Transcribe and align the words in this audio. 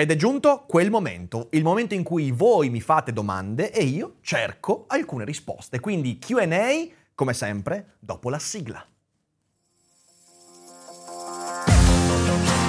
Ed 0.00 0.10
è 0.10 0.16
giunto 0.16 0.64
quel 0.66 0.88
momento, 0.88 1.48
il 1.50 1.62
momento 1.62 1.92
in 1.92 2.02
cui 2.02 2.30
voi 2.30 2.70
mi 2.70 2.80
fate 2.80 3.12
domande 3.12 3.70
e 3.70 3.84
io 3.84 4.14
cerco 4.22 4.86
alcune 4.88 5.26
risposte. 5.26 5.78
Quindi 5.78 6.18
QA, 6.18 6.46
come 7.14 7.34
sempre, 7.34 7.96
dopo 7.98 8.30
la 8.30 8.38
sigla. 8.38 8.82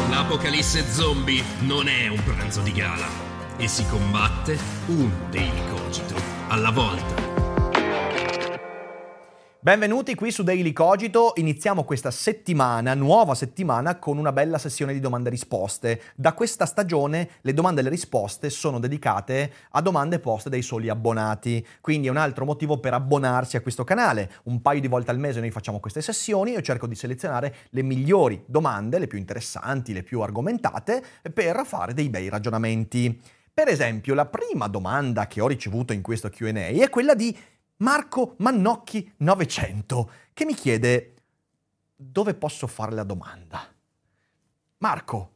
L'apocalisse 0.09 0.83
zombie 0.91 1.41
non 1.61 1.87
è 1.87 2.09
un 2.09 2.21
pranzo 2.21 2.59
di 2.59 2.73
gala 2.73 3.07
e 3.55 3.65
si 3.69 3.85
combatte 3.85 4.57
un 4.87 5.09
daily 5.29 5.69
cogito 5.69 6.15
alla 6.49 6.71
volta. 6.71 7.40
Benvenuti 9.63 10.15
qui 10.15 10.31
su 10.31 10.41
Daily 10.41 10.73
Cogito, 10.73 11.33
iniziamo 11.35 11.83
questa 11.83 12.09
settimana, 12.09 12.95
nuova 12.95 13.35
settimana, 13.35 13.99
con 13.99 14.17
una 14.17 14.31
bella 14.31 14.57
sessione 14.57 14.91
di 14.91 14.99
domande 14.99 15.29
e 15.29 15.33
risposte. 15.33 16.01
Da 16.15 16.33
questa 16.33 16.65
stagione 16.65 17.29
le 17.41 17.53
domande 17.53 17.81
e 17.81 17.83
le 17.83 17.91
risposte 17.91 18.49
sono 18.49 18.79
dedicate 18.79 19.53
a 19.69 19.81
domande 19.81 20.17
poste 20.17 20.49
dai 20.49 20.63
soli 20.63 20.89
abbonati, 20.89 21.63
quindi 21.79 22.07
è 22.07 22.09
un 22.09 22.17
altro 22.17 22.43
motivo 22.43 22.79
per 22.79 22.95
abbonarsi 22.95 23.55
a 23.55 23.61
questo 23.61 23.83
canale. 23.83 24.31
Un 24.45 24.63
paio 24.63 24.81
di 24.81 24.87
volte 24.87 25.11
al 25.11 25.19
mese 25.19 25.39
noi 25.39 25.51
facciamo 25.51 25.79
queste 25.79 26.01
sessioni, 26.01 26.53
io 26.53 26.61
cerco 26.61 26.87
di 26.87 26.95
selezionare 26.95 27.55
le 27.69 27.83
migliori 27.83 28.43
domande, 28.47 28.97
le 28.97 29.05
più 29.05 29.19
interessanti, 29.19 29.93
le 29.93 30.01
più 30.01 30.21
argomentate, 30.21 31.03
per 31.31 31.61
fare 31.65 31.93
dei 31.93 32.09
bei 32.09 32.29
ragionamenti. 32.29 33.21
Per 33.53 33.67
esempio, 33.67 34.13
la 34.13 34.27
prima 34.27 34.67
domanda 34.67 35.27
che 35.27 35.41
ho 35.41 35.47
ricevuto 35.47 35.91
in 35.91 36.01
questo 36.01 36.29
QA 36.29 36.51
è 36.51 36.89
quella 36.89 37.13
di 37.13 37.37
Marco 37.81 38.35
Mannocchi 38.37 39.11
900 39.17 40.11
che 40.33 40.45
mi 40.45 40.53
chiede 40.53 41.15
dove 41.95 42.35
posso 42.35 42.67
fare 42.67 42.93
la 42.93 43.03
domanda. 43.03 43.65
Marco, 44.77 45.31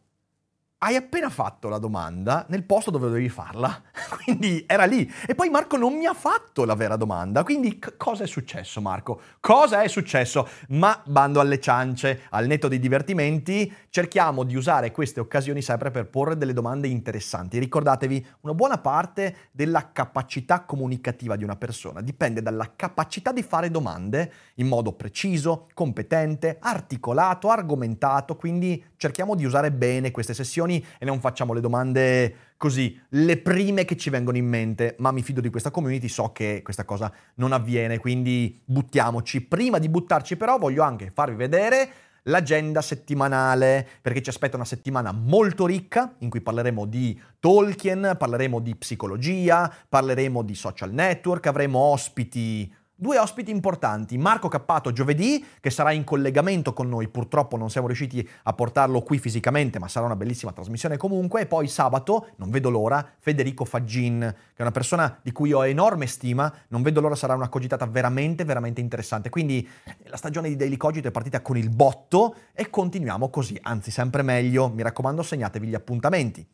hai 0.79 0.95
appena 0.95 1.31
fatto 1.31 1.69
la 1.69 1.79
domanda 1.79 2.45
nel 2.49 2.63
posto 2.63 2.91
dove 2.91 3.07
dovevi 3.07 3.29
farla, 3.29 3.81
quindi 4.23 4.63
era 4.67 4.85
lì. 4.85 5.11
E 5.25 5.35
poi 5.35 5.49
Marco 5.49 5.77
non 5.77 5.93
mi 5.93 6.05
ha 6.05 6.13
fatto 6.13 6.65
la 6.65 6.75
vera 6.75 6.95
domanda, 6.95 7.43
quindi 7.43 7.79
c- 7.79 7.95
cosa 7.97 8.23
è 8.23 8.27
successo 8.27 8.81
Marco? 8.81 9.21
Cosa 9.39 9.81
è 9.81 9.87
successo? 9.87 10.47
Ma 10.69 11.01
bando 11.05 11.39
alle 11.39 11.59
ciance, 11.59 12.21
al 12.29 12.47
netto 12.47 12.67
dei 12.67 12.79
divertimenti, 12.79 13.71
cerchiamo 13.89 14.43
di 14.43 14.55
usare 14.55 14.91
queste 14.91 15.19
occasioni 15.19 15.61
sempre 15.61 15.91
per 15.91 16.07
porre 16.07 16.37
delle 16.37 16.53
domande 16.53 16.87
interessanti. 16.87 17.59
Ricordatevi, 17.59 18.25
una 18.41 18.53
buona 18.53 18.77
parte 18.77 19.35
della 19.51 19.91
capacità 19.91 20.61
comunicativa 20.61 21.35
di 21.35 21.43
una 21.43 21.55
persona 21.55 22.01
dipende 22.01 22.41
dalla 22.41 22.73
capacità 22.75 23.31
di 23.31 23.43
fare 23.43 23.71
domande 23.71 24.31
in 24.55 24.67
modo 24.67 24.93
preciso, 24.93 25.67
competente, 25.73 26.57
articolato, 26.59 27.49
argomentato, 27.49 28.35
quindi 28.35 28.83
cerchiamo 28.97 29.35
di 29.35 29.45
usare 29.45 29.71
bene 29.71 30.11
queste 30.11 30.33
sessioni 30.33 30.83
e 30.97 31.05
non 31.05 31.19
facciamo 31.19 31.53
le 31.53 31.61
domande 31.61 32.35
così, 32.57 32.99
le 33.09 33.37
prime 33.37 33.85
che 33.85 33.97
ci 33.97 34.09
vengono 34.09 34.37
in 34.37 34.47
mente, 34.47 34.95
ma 34.99 35.11
mi 35.11 35.21
fido 35.21 35.41
di 35.41 35.49
questa 35.49 35.71
community, 35.71 36.07
so 36.07 36.31
che 36.31 36.61
questa 36.63 36.85
cosa 36.85 37.11
non 37.35 37.51
avviene, 37.51 37.97
quindi 37.97 38.59
buttiamoci. 38.63 39.41
Prima 39.41 39.79
di 39.79 39.89
buttarci 39.89 40.35
però 40.35 40.57
voglio 40.57 40.83
anche 40.83 41.09
farvi 41.09 41.35
vedere 41.35 41.89
l'agenda 42.27 42.81
settimanale, 42.81 43.87
perché 44.01 44.21
ci 44.21 44.29
aspetta 44.29 44.55
una 44.55 44.65
settimana 44.65 45.11
molto 45.11 45.65
ricca 45.65 46.15
in 46.19 46.29
cui 46.29 46.41
parleremo 46.41 46.85
di 46.85 47.19
Tolkien, 47.39 48.15
parleremo 48.17 48.59
di 48.59 48.75
psicologia, 48.75 49.71
parleremo 49.87 50.41
di 50.41 50.55
social 50.55 50.91
network, 50.91 51.45
avremo 51.45 51.79
ospiti 51.79 52.73
Due 52.97 53.19
ospiti 53.19 53.51
importanti, 53.51 54.17
Marco 54.17 54.47
Cappato 54.47 54.93
giovedì, 54.93 55.45
che 55.59 55.69
sarà 55.69 55.91
in 55.91 56.05
collegamento 56.05 56.71
con 56.71 56.87
noi, 56.87 57.09
purtroppo 57.09 57.57
non 57.57 57.69
siamo 57.69 57.87
riusciti 57.87 58.25
a 58.43 58.53
portarlo 58.53 59.01
qui 59.01 59.19
fisicamente, 59.19 59.79
ma 59.79 59.89
sarà 59.89 60.05
una 60.05 60.15
bellissima 60.15 60.53
trasmissione 60.53 60.95
comunque, 60.95 61.41
e 61.41 61.45
poi 61.45 61.67
sabato, 61.67 62.29
non 62.37 62.49
vedo 62.49 62.69
l'ora, 62.69 63.05
Federico 63.19 63.65
Faggin, 63.65 64.19
che 64.21 64.55
è 64.55 64.61
una 64.61 64.71
persona 64.71 65.19
di 65.21 65.33
cui 65.33 65.51
ho 65.51 65.65
enorme 65.65 66.07
stima, 66.07 66.49
non 66.69 66.83
vedo 66.83 67.01
l'ora, 67.01 67.15
sarà 67.15 67.35
una 67.35 67.49
cogitata 67.49 67.85
veramente, 67.85 68.45
veramente 68.45 68.79
interessante. 68.79 69.29
Quindi 69.29 69.67
la 70.03 70.15
stagione 70.15 70.47
di 70.47 70.55
Daily 70.55 70.77
Cogito 70.77 71.09
è 71.09 71.11
partita 71.11 71.41
con 71.41 71.57
il 71.57 71.69
botto 71.69 72.33
e 72.53 72.69
continuiamo 72.69 73.29
così, 73.29 73.59
anzi 73.61 73.91
sempre 73.91 74.21
meglio, 74.21 74.69
mi 74.69 74.83
raccomando 74.83 75.21
segnatevi 75.21 75.67
gli 75.67 75.75
appuntamenti. 75.75 76.47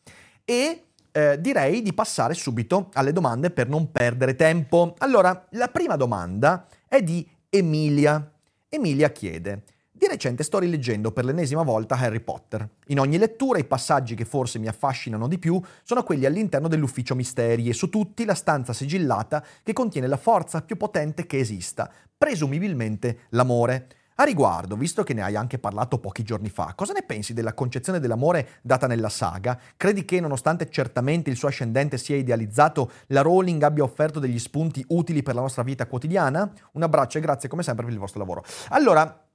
E 0.44 0.86
eh, 1.12 1.40
direi 1.40 1.82
di 1.82 1.94
passare 1.94 2.34
subito 2.34 2.90
alle 2.94 3.12
domande 3.12 3.52
per 3.52 3.68
non 3.68 3.92
perdere 3.92 4.36
tempo. 4.36 4.96
Allora, 5.00 5.48
la 5.52 5.68
prima 5.68 5.96
domanda 5.96 6.66
è 6.88 7.02
di 7.02 7.28
Emilia. 7.50 8.32
Emilia 8.70 9.12
chiede, 9.12 9.64
di 10.02 10.08
recente 10.08 10.42
sto 10.44 10.58
rileggendo 10.58 11.12
per 11.12 11.26
l'ennesima 11.26 11.62
volta 11.62 11.96
Harry 11.96 12.22
Potter. 12.22 12.68
In 12.88 13.00
ogni 13.00 13.20
lettura 13.20 13.60
i 13.60 13.66
passaggi 13.66 14.16
che 14.16 14.26
forse 14.26 14.58
mi 14.58 14.68
affascinano 14.68 15.28
di 15.28 15.38
più 15.38 15.62
sono 15.84 16.02
quelli 16.02 16.26
all'interno 16.26 16.68
dell'ufficio 16.68 17.14
misteri 17.14 17.70
e 17.70 17.74
su 17.74 17.88
tutti 17.88 18.26
la 18.26 18.34
stanza 18.34 18.74
sigillata 18.74 19.46
che 19.62 19.74
contiene 19.74 20.08
la 20.08 20.18
forza 20.18 20.64
più 20.64 20.76
potente 20.76 21.28
che 21.28 21.38
esista, 21.38 21.88
presumibilmente 22.18 23.26
l'amore. 23.30 23.88
A 24.22 24.24
riguardo, 24.24 24.76
visto 24.76 25.02
che 25.02 25.16
ne 25.16 25.24
hai 25.24 25.36
anche 25.36 25.58
parlato 25.58 25.98
pochi 25.98 26.22
giorni 26.22 26.50
fa, 26.50 26.74
cosa 26.76 26.94
ne 26.94 27.02
pensi 27.02 27.34
della 27.34 27.56
concezione 27.56 28.00
dell'amore 28.00 28.60
data 28.62 28.86
nella 28.86 29.10
saga? 29.10 29.60
Credi 29.76 30.06
che, 30.06 30.20
nonostante 30.20 30.70
certamente 30.70 31.32
il 31.32 31.36
suo 31.36 31.48
ascendente 31.48 31.98
sia 31.98 32.18
idealizzato, 32.18 32.92
la 33.08 33.22
Rowling 33.22 33.64
abbia 33.64 33.82
offerto 33.82 34.20
degli 34.20 34.38
spunti 34.38 34.86
utili 34.90 35.24
per 35.24 35.34
la 35.34 35.42
nostra 35.42 35.64
vita 35.64 35.88
quotidiana? 35.88 36.54
Un 36.74 36.84
abbraccio 36.84 37.18
e 37.18 37.22
grazie 37.22 37.50
come 37.50 37.64
sempre 37.64 37.84
per 37.84 37.94
il 37.94 38.00
vostro 38.00 38.20
lavoro. 38.20 38.44
Allora, 38.70 39.26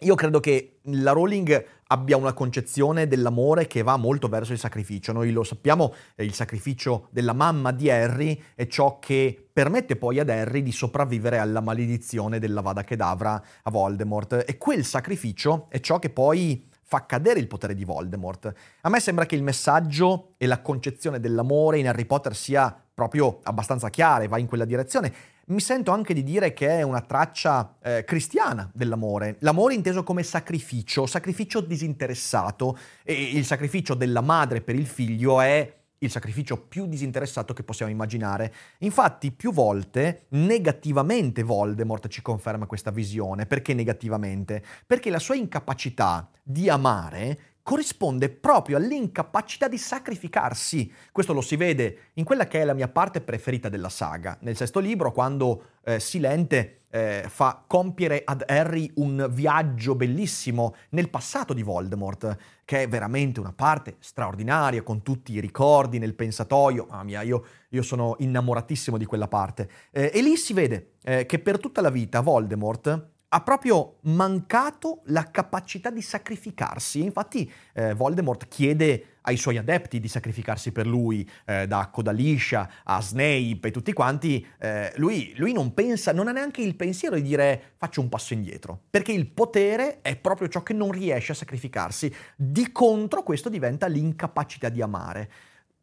io 0.00 0.14
credo 0.14 0.38
che 0.38 0.78
la 0.82 1.10
Rowling 1.10 1.66
abbia 1.88 2.16
una 2.16 2.32
concezione 2.32 3.08
dell'amore 3.08 3.66
che 3.66 3.82
va 3.82 3.96
molto 3.96 4.28
verso 4.28 4.52
il 4.52 4.58
sacrificio. 4.58 5.12
Noi 5.12 5.32
lo 5.32 5.42
sappiamo, 5.42 5.92
eh, 6.14 6.24
il 6.24 6.34
sacrificio 6.34 7.08
della 7.10 7.32
mamma 7.32 7.72
di 7.72 7.90
Harry 7.90 8.40
è 8.54 8.66
ciò 8.66 8.98
che 9.00 9.48
permette 9.52 9.96
poi 9.96 10.20
ad 10.20 10.28
Harry 10.28 10.62
di 10.62 10.70
sopravvivere 10.70 11.38
alla 11.38 11.60
maledizione 11.60 12.38
della 12.38 12.60
Vada 12.60 12.84
Kedavra 12.84 13.42
a 13.62 13.70
Voldemort. 13.70 14.44
E 14.46 14.56
quel 14.56 14.84
sacrificio 14.84 15.66
è 15.68 15.80
ciò 15.80 15.98
che 15.98 16.10
poi 16.10 16.66
fa 16.82 17.04
cadere 17.04 17.40
il 17.40 17.48
potere 17.48 17.74
di 17.74 17.84
Voldemort. 17.84 18.52
A 18.82 18.88
me 18.88 19.00
sembra 19.00 19.26
che 19.26 19.34
il 19.34 19.42
messaggio 19.42 20.34
e 20.36 20.46
la 20.46 20.60
concezione 20.60 21.18
dell'amore 21.18 21.78
in 21.78 21.88
Harry 21.88 22.04
Potter 22.04 22.36
sia 22.36 22.74
proprio 22.94 23.40
abbastanza 23.42 23.90
chiara 23.90 24.24
e 24.24 24.28
va 24.28 24.38
in 24.38 24.46
quella 24.46 24.64
direzione 24.64 25.12
mi 25.48 25.60
sento 25.60 25.92
anche 25.92 26.14
di 26.14 26.22
dire 26.22 26.52
che 26.52 26.68
è 26.68 26.82
una 26.82 27.00
traccia 27.00 27.76
eh, 27.82 28.04
cristiana 28.04 28.70
dell'amore. 28.74 29.36
L'amore 29.40 29.74
inteso 29.74 30.02
come 30.02 30.22
sacrificio, 30.22 31.06
sacrificio 31.06 31.60
disinteressato 31.60 32.78
e 33.02 33.14
il 33.14 33.44
sacrificio 33.44 33.94
della 33.94 34.20
madre 34.20 34.60
per 34.60 34.74
il 34.74 34.86
figlio 34.86 35.40
è 35.40 35.76
il 36.00 36.10
sacrificio 36.10 36.56
più 36.56 36.86
disinteressato 36.86 37.54
che 37.54 37.64
possiamo 37.64 37.90
immaginare. 37.90 38.52
Infatti, 38.78 39.32
più 39.32 39.52
volte 39.52 40.26
negativamente 40.30 41.42
Voldemort 41.42 42.08
ci 42.08 42.22
conferma 42.22 42.66
questa 42.66 42.90
visione. 42.90 43.46
Perché 43.46 43.74
negativamente? 43.74 44.62
Perché 44.86 45.10
la 45.10 45.18
sua 45.18 45.34
incapacità 45.34 46.30
di 46.42 46.68
amare 46.68 47.56
corrisponde 47.68 48.30
proprio 48.30 48.78
all'incapacità 48.78 49.68
di 49.68 49.76
sacrificarsi. 49.76 50.90
Questo 51.12 51.34
lo 51.34 51.42
si 51.42 51.54
vede 51.54 52.12
in 52.14 52.24
quella 52.24 52.46
che 52.46 52.62
è 52.62 52.64
la 52.64 52.72
mia 52.72 52.88
parte 52.88 53.20
preferita 53.20 53.68
della 53.68 53.90
saga. 53.90 54.38
Nel 54.40 54.56
sesto 54.56 54.80
libro, 54.80 55.12
quando 55.12 55.64
eh, 55.84 56.00
Silente 56.00 56.84
eh, 56.88 57.24
fa 57.28 57.62
compiere 57.66 58.22
ad 58.24 58.42
Harry 58.46 58.90
un 58.94 59.28
viaggio 59.30 59.94
bellissimo 59.94 60.76
nel 60.92 61.10
passato 61.10 61.52
di 61.52 61.62
Voldemort, 61.62 62.38
che 62.64 62.84
è 62.84 62.88
veramente 62.88 63.38
una 63.38 63.52
parte 63.52 63.96
straordinaria, 63.98 64.82
con 64.82 65.02
tutti 65.02 65.34
i 65.34 65.40
ricordi 65.40 65.98
nel 65.98 66.14
pensatoio. 66.14 66.86
Mamma 66.88 67.02
mia, 67.02 67.20
io, 67.20 67.44
io 67.68 67.82
sono 67.82 68.16
innamoratissimo 68.18 68.96
di 68.96 69.04
quella 69.04 69.28
parte. 69.28 69.68
Eh, 69.90 70.10
e 70.14 70.22
lì 70.22 70.38
si 70.38 70.54
vede 70.54 70.92
eh, 71.02 71.26
che 71.26 71.38
per 71.38 71.58
tutta 71.58 71.82
la 71.82 71.90
vita 71.90 72.20
Voldemort 72.22 73.16
ha 73.30 73.40
proprio 73.42 73.98
mancato 74.02 75.02
la 75.06 75.30
capacità 75.30 75.90
di 75.90 76.00
sacrificarsi. 76.00 77.02
Infatti 77.02 77.50
eh, 77.74 77.92
Voldemort 77.94 78.48
chiede 78.48 79.16
ai 79.22 79.36
suoi 79.36 79.58
adepti 79.58 80.00
di 80.00 80.08
sacrificarsi 80.08 80.72
per 80.72 80.86
lui, 80.86 81.28
eh, 81.44 81.66
da 81.66 81.90
Codaliscia 81.92 82.70
a 82.84 83.02
Snape 83.02 83.60
e 83.68 83.70
tutti 83.70 83.92
quanti. 83.92 84.46
Eh, 84.58 84.92
lui, 84.96 85.34
lui 85.36 85.52
non 85.52 85.74
pensa, 85.74 86.12
non 86.12 86.28
ha 86.28 86.32
neanche 86.32 86.62
il 86.62 86.74
pensiero 86.74 87.16
di 87.16 87.22
dire 87.22 87.74
faccio 87.76 88.00
un 88.00 88.08
passo 88.08 88.32
indietro, 88.32 88.84
perché 88.88 89.12
il 89.12 89.26
potere 89.26 90.00
è 90.00 90.16
proprio 90.16 90.48
ciò 90.48 90.62
che 90.62 90.72
non 90.72 90.90
riesce 90.90 91.32
a 91.32 91.34
sacrificarsi. 91.34 92.14
Di 92.34 92.72
contro 92.72 93.22
questo 93.22 93.50
diventa 93.50 93.86
l'incapacità 93.86 94.70
di 94.70 94.80
amare. 94.80 95.30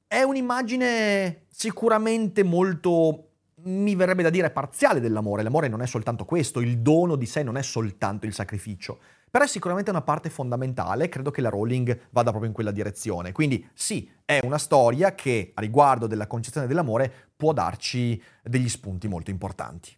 è 0.08 0.22
un'immagine 0.22 1.46
sicuramente 1.50 2.44
molto, 2.44 3.32
mi 3.66 3.96
verrebbe 3.96 4.24
da 4.24 4.30
dire, 4.30 4.52
parziale 4.52 5.00
dell'amore. 5.00 5.44
L'amore 5.44 5.68
non 5.68 5.82
è 5.82 5.88
soltanto 5.88 6.26
questo, 6.26 6.60
il 6.60 6.80
dono 6.80 7.16
di 7.16 7.26
sé 7.26 7.44
non 7.44 7.58
è 7.58 7.62
soltanto 7.62 8.26
il 8.26 8.34
sacrificio. 8.34 9.00
Però 9.30 9.44
è 9.44 9.48
sicuramente 9.48 9.90
una 9.90 10.02
parte 10.02 10.30
fondamentale, 10.30 11.10
credo 11.10 11.30
che 11.30 11.42
la 11.42 11.50
Rowling 11.50 12.08
vada 12.12 12.30
proprio 12.30 12.50
in 12.50 12.56
quella 12.56 12.72
direzione. 12.72 13.32
Quindi 13.32 13.68
sì, 13.74 14.10
è 14.24 14.40
una 14.44 14.58
storia 14.58 15.14
che 15.14 15.52
a 15.54 15.62
riguardo 15.62 16.08
della 16.08 16.28
concezione 16.28 16.68
dell'amore 16.68 17.12
può 17.36 17.52
darci 17.52 18.22
degli 18.42 18.70
spunti 18.70 19.08
molto 19.08 19.32
importanti. 19.32 19.96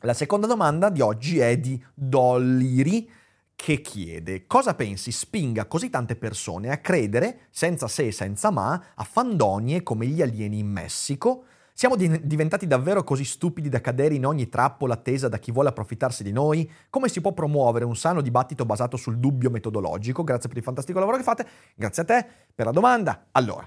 La 0.00 0.14
seconda 0.14 0.46
domanda 0.46 0.90
di 0.90 1.00
oggi 1.00 1.38
è 1.38 1.58
di 1.58 1.82
Dolliri 1.94 3.10
che 3.54 3.82
chiede 3.82 4.46
cosa 4.46 4.74
pensi 4.74 5.12
spinga 5.12 5.66
così 5.66 5.90
tante 5.90 6.16
persone 6.16 6.70
a 6.70 6.78
credere, 6.78 7.48
senza 7.50 7.88
se 7.88 8.06
e 8.06 8.12
senza 8.12 8.50
ma, 8.50 8.92
a 8.94 9.04
fandonie 9.04 9.82
come 9.82 10.06
gli 10.06 10.22
alieni 10.22 10.60
in 10.60 10.68
Messico? 10.68 11.44
Siamo 11.80 11.96
di- 11.96 12.26
diventati 12.26 12.66
davvero 12.66 13.02
così 13.02 13.24
stupidi 13.24 13.70
da 13.70 13.80
cadere 13.80 14.14
in 14.14 14.26
ogni 14.26 14.50
trappola 14.50 14.92
attesa 14.92 15.28
da 15.28 15.38
chi 15.38 15.50
vuole 15.50 15.70
approfittarsi 15.70 16.22
di 16.22 16.30
noi? 16.30 16.70
Come 16.90 17.08
si 17.08 17.22
può 17.22 17.32
promuovere 17.32 17.86
un 17.86 17.96
sano 17.96 18.20
dibattito 18.20 18.66
basato 18.66 18.98
sul 18.98 19.16
dubbio 19.16 19.48
metodologico? 19.48 20.22
Grazie 20.22 20.50
per 20.50 20.58
il 20.58 20.62
fantastico 20.62 20.98
lavoro 20.98 21.16
che 21.16 21.22
fate, 21.22 21.46
grazie 21.74 22.02
a 22.02 22.04
te 22.04 22.26
per 22.54 22.66
la 22.66 22.72
domanda. 22.72 23.28
Allora, 23.32 23.66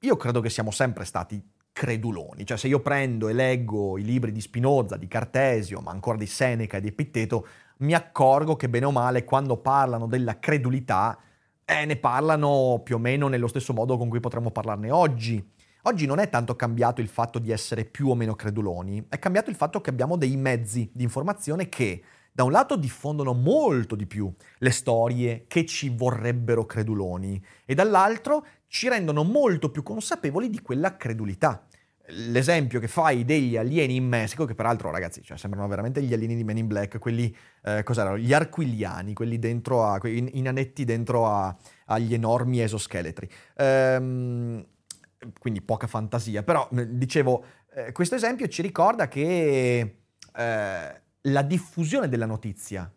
io 0.00 0.16
credo 0.16 0.40
che 0.40 0.50
siamo 0.50 0.72
sempre 0.72 1.04
stati 1.04 1.40
creduloni, 1.70 2.44
cioè 2.44 2.56
se 2.56 2.66
io 2.66 2.80
prendo 2.80 3.28
e 3.28 3.34
leggo 3.34 3.98
i 3.98 4.02
libri 4.02 4.32
di 4.32 4.40
Spinoza, 4.40 4.96
di 4.96 5.06
Cartesio, 5.06 5.78
ma 5.78 5.92
ancora 5.92 6.18
di 6.18 6.26
Seneca 6.26 6.78
e 6.78 6.80
di 6.80 6.88
Epitteto, 6.88 7.46
mi 7.78 7.94
accorgo 7.94 8.56
che 8.56 8.68
bene 8.68 8.86
o 8.86 8.90
male 8.90 9.22
quando 9.22 9.58
parlano 9.58 10.08
della 10.08 10.40
credulità 10.40 11.16
eh, 11.64 11.84
ne 11.84 11.96
parlano 11.98 12.80
più 12.82 12.96
o 12.96 12.98
meno 12.98 13.28
nello 13.28 13.46
stesso 13.46 13.72
modo 13.72 13.96
con 13.96 14.08
cui 14.08 14.18
potremmo 14.18 14.50
parlarne 14.50 14.90
oggi. 14.90 15.56
Oggi 15.82 16.06
non 16.06 16.18
è 16.18 16.28
tanto 16.28 16.56
cambiato 16.56 17.00
il 17.00 17.08
fatto 17.08 17.38
di 17.38 17.50
essere 17.50 17.84
più 17.84 18.08
o 18.08 18.14
meno 18.14 18.34
creduloni, 18.34 19.06
è 19.08 19.18
cambiato 19.18 19.50
il 19.50 19.56
fatto 19.56 19.80
che 19.80 19.90
abbiamo 19.90 20.16
dei 20.16 20.36
mezzi 20.36 20.90
di 20.92 21.02
informazione 21.02 21.68
che 21.68 22.02
da 22.32 22.44
un 22.44 22.52
lato 22.52 22.76
diffondono 22.76 23.32
molto 23.32 23.94
di 23.96 24.06
più 24.06 24.32
le 24.58 24.70
storie 24.70 25.44
che 25.46 25.66
ci 25.66 25.88
vorrebbero 25.88 26.66
creduloni 26.66 27.42
e 27.64 27.74
dall'altro 27.74 28.46
ci 28.66 28.88
rendono 28.88 29.24
molto 29.24 29.70
più 29.70 29.82
consapevoli 29.82 30.50
di 30.50 30.60
quella 30.60 30.96
credulità 30.96 31.66
l'esempio 32.10 32.80
che 32.80 32.88
fai 32.88 33.24
degli 33.24 33.56
alieni 33.56 33.96
in 33.96 34.06
Messico, 34.06 34.44
che 34.44 34.54
peraltro 34.54 34.90
ragazzi, 34.90 35.22
cioè, 35.22 35.36
sembrano 35.36 35.66
veramente 35.68 36.02
gli 36.02 36.12
alieni 36.12 36.36
di 36.36 36.44
Men 36.44 36.58
in 36.58 36.66
Black, 36.66 36.98
quelli, 36.98 37.34
eh, 37.64 37.82
cos'erano? 37.82 38.16
Gli 38.16 38.32
arquiliani, 38.32 39.12
quelli 39.12 39.38
dentro 39.38 39.84
a, 39.84 40.00
i, 40.04 40.38
i 40.38 40.40
nanetti 40.40 40.84
dentro 40.84 41.26
a, 41.26 41.54
agli 41.86 42.14
enormi 42.14 42.62
esoscheletri. 42.62 43.28
Ehm, 43.56 44.64
quindi 45.38 45.60
poca 45.62 45.86
fantasia, 45.86 46.42
però 46.42 46.68
dicevo, 46.70 47.44
eh, 47.74 47.92
questo 47.92 48.14
esempio 48.14 48.46
ci 48.48 48.62
ricorda 48.62 49.08
che 49.08 49.96
eh, 50.34 51.00
la 51.20 51.42
diffusione 51.42 52.08
della 52.08 52.26
notizia 52.26 52.90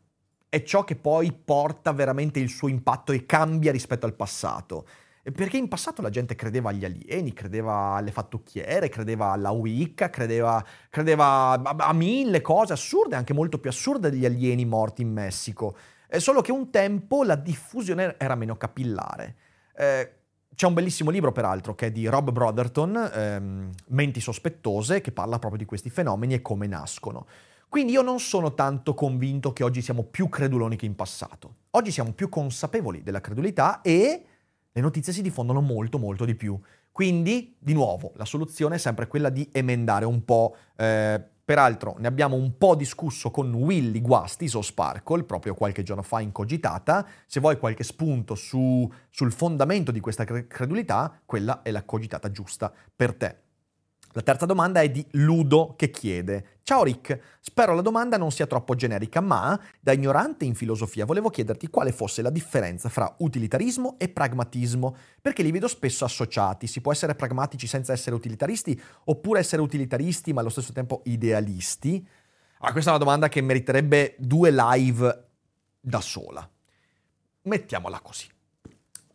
è 0.47 0.63
ciò 0.63 0.83
che 0.83 0.95
poi 0.95 1.31
porta 1.31 1.93
veramente 1.93 2.39
il 2.39 2.49
suo 2.49 2.67
impatto 2.67 3.11
e 3.11 3.25
cambia 3.25 3.71
rispetto 3.71 4.05
al 4.05 4.13
passato. 4.13 4.85
Perché 5.23 5.57
in 5.57 5.67
passato 5.67 6.01
la 6.01 6.09
gente 6.09 6.33
credeva 6.33 6.69
agli 6.69 6.83
alieni, 6.83 7.31
credeva 7.31 7.93
alle 7.93 8.11
fattucchiere, 8.11 8.89
credeva 8.89 9.31
alla 9.31 9.51
Wicca, 9.51 10.09
credeva, 10.09 10.65
credeva 10.89 11.51
a, 11.51 11.93
mille 11.93 12.41
cose 12.41 12.73
assurde, 12.73 13.15
anche 13.15 13.33
molto 13.33 13.59
più 13.59 13.69
assurde 13.69 14.09
degli 14.09 14.25
alieni 14.25 14.65
morti 14.65 15.03
in 15.03 15.11
Messico. 15.11 15.77
È 16.07 16.17
solo 16.17 16.41
che 16.41 16.51
un 16.51 16.71
tempo 16.71 17.23
la 17.23 17.35
diffusione 17.35 18.15
era 18.17 18.33
meno 18.33 18.57
capillare. 18.57 19.35
Eh, 19.75 20.20
c'è 20.53 20.67
un 20.67 20.73
bellissimo 20.73 21.09
libro, 21.09 21.31
peraltro, 21.31 21.75
che 21.75 21.87
è 21.87 21.91
di 21.91 22.07
Rob 22.07 22.31
Brotherton, 22.31 23.11
ehm, 23.13 23.69
Menti 23.87 24.19
sospettose, 24.19 25.01
che 25.01 25.11
parla 25.11 25.39
proprio 25.39 25.59
di 25.59 25.65
questi 25.65 25.89
fenomeni 25.89 26.33
e 26.33 26.41
come 26.41 26.67
nascono. 26.67 27.25
Quindi 27.69 27.93
io 27.93 28.01
non 28.01 28.19
sono 28.19 28.53
tanto 28.53 28.93
convinto 28.93 29.53
che 29.53 29.63
oggi 29.63 29.81
siamo 29.81 30.03
più 30.03 30.27
creduloni 30.27 30.75
che 30.75 30.85
in 30.85 30.95
passato. 30.95 31.53
Oggi 31.71 31.89
siamo 31.89 32.11
più 32.11 32.27
consapevoli 32.27 33.01
della 33.01 33.21
credulità 33.21 33.79
e 33.81 34.25
le 34.71 34.81
notizie 34.81 35.13
si 35.13 35.21
diffondono 35.21 35.61
molto 35.61 35.97
molto 35.97 36.25
di 36.25 36.35
più. 36.35 36.59
Quindi, 36.91 37.55
di 37.57 37.73
nuovo, 37.73 38.11
la 38.15 38.25
soluzione 38.25 38.75
è 38.75 38.77
sempre 38.77 39.07
quella 39.07 39.29
di 39.29 39.47
emendare 39.53 40.03
un 40.03 40.25
po'. 40.25 40.55
Eh, 40.75 41.23
peraltro, 41.51 41.95
ne 41.97 42.07
abbiamo 42.07 42.37
un 42.37 42.57
po' 42.57 42.75
discusso 42.75 43.29
con 43.29 43.53
Willy 43.53 43.99
Guastis 43.99 44.53
o 44.53 44.61
Sparkle 44.61 45.25
proprio 45.25 45.53
qualche 45.53 45.83
giorno 45.83 46.01
fa 46.01 46.21
in 46.21 46.31
Cogitata. 46.31 47.05
Se 47.25 47.41
vuoi 47.41 47.57
qualche 47.59 47.83
spunto 47.83 48.35
su, 48.35 48.89
sul 49.09 49.33
fondamento 49.33 49.91
di 49.91 49.99
questa 49.99 50.23
credulità, 50.23 51.19
quella 51.25 51.61
è 51.61 51.71
la 51.71 51.83
cogitata 51.83 52.31
giusta 52.31 52.71
per 52.95 53.15
te. 53.15 53.35
La 54.13 54.21
terza 54.21 54.45
domanda 54.45 54.81
è 54.81 54.89
di 54.89 55.05
Ludo 55.11 55.73
che 55.77 55.89
chiede: 55.89 56.59
Ciao 56.63 56.83
Rick, 56.83 57.37
spero 57.39 57.73
la 57.73 57.81
domanda 57.81 58.17
non 58.17 58.31
sia 58.31 58.45
troppo 58.45 58.75
generica, 58.75 59.21
ma 59.21 59.59
da 59.79 59.93
ignorante 59.93 60.43
in 60.43 60.53
filosofia 60.53 61.05
volevo 61.05 61.29
chiederti 61.29 61.69
quale 61.69 61.93
fosse 61.93 62.21
la 62.21 62.29
differenza 62.29 62.89
fra 62.89 63.13
utilitarismo 63.19 63.95
e 63.97 64.09
pragmatismo, 64.09 64.95
perché 65.21 65.43
li 65.43 65.51
vedo 65.51 65.67
spesso 65.69 66.03
associati. 66.03 66.67
Si 66.67 66.81
può 66.81 66.91
essere 66.91 67.15
pragmatici 67.15 67.67
senza 67.67 67.93
essere 67.93 68.15
utilitaristi, 68.15 68.79
oppure 69.05 69.39
essere 69.39 69.61
utilitaristi 69.61 70.33
ma 70.33 70.41
allo 70.41 70.49
stesso 70.49 70.73
tempo 70.73 71.01
idealisti? 71.05 72.05
Ah, 72.59 72.71
questa 72.73 72.91
è 72.91 72.93
una 72.93 73.03
domanda 73.03 73.29
che 73.29 73.41
meriterebbe 73.41 74.15
due 74.19 74.51
live 74.51 75.27
da 75.79 76.01
sola. 76.01 76.47
Mettiamola 77.43 77.99
così 78.01 78.27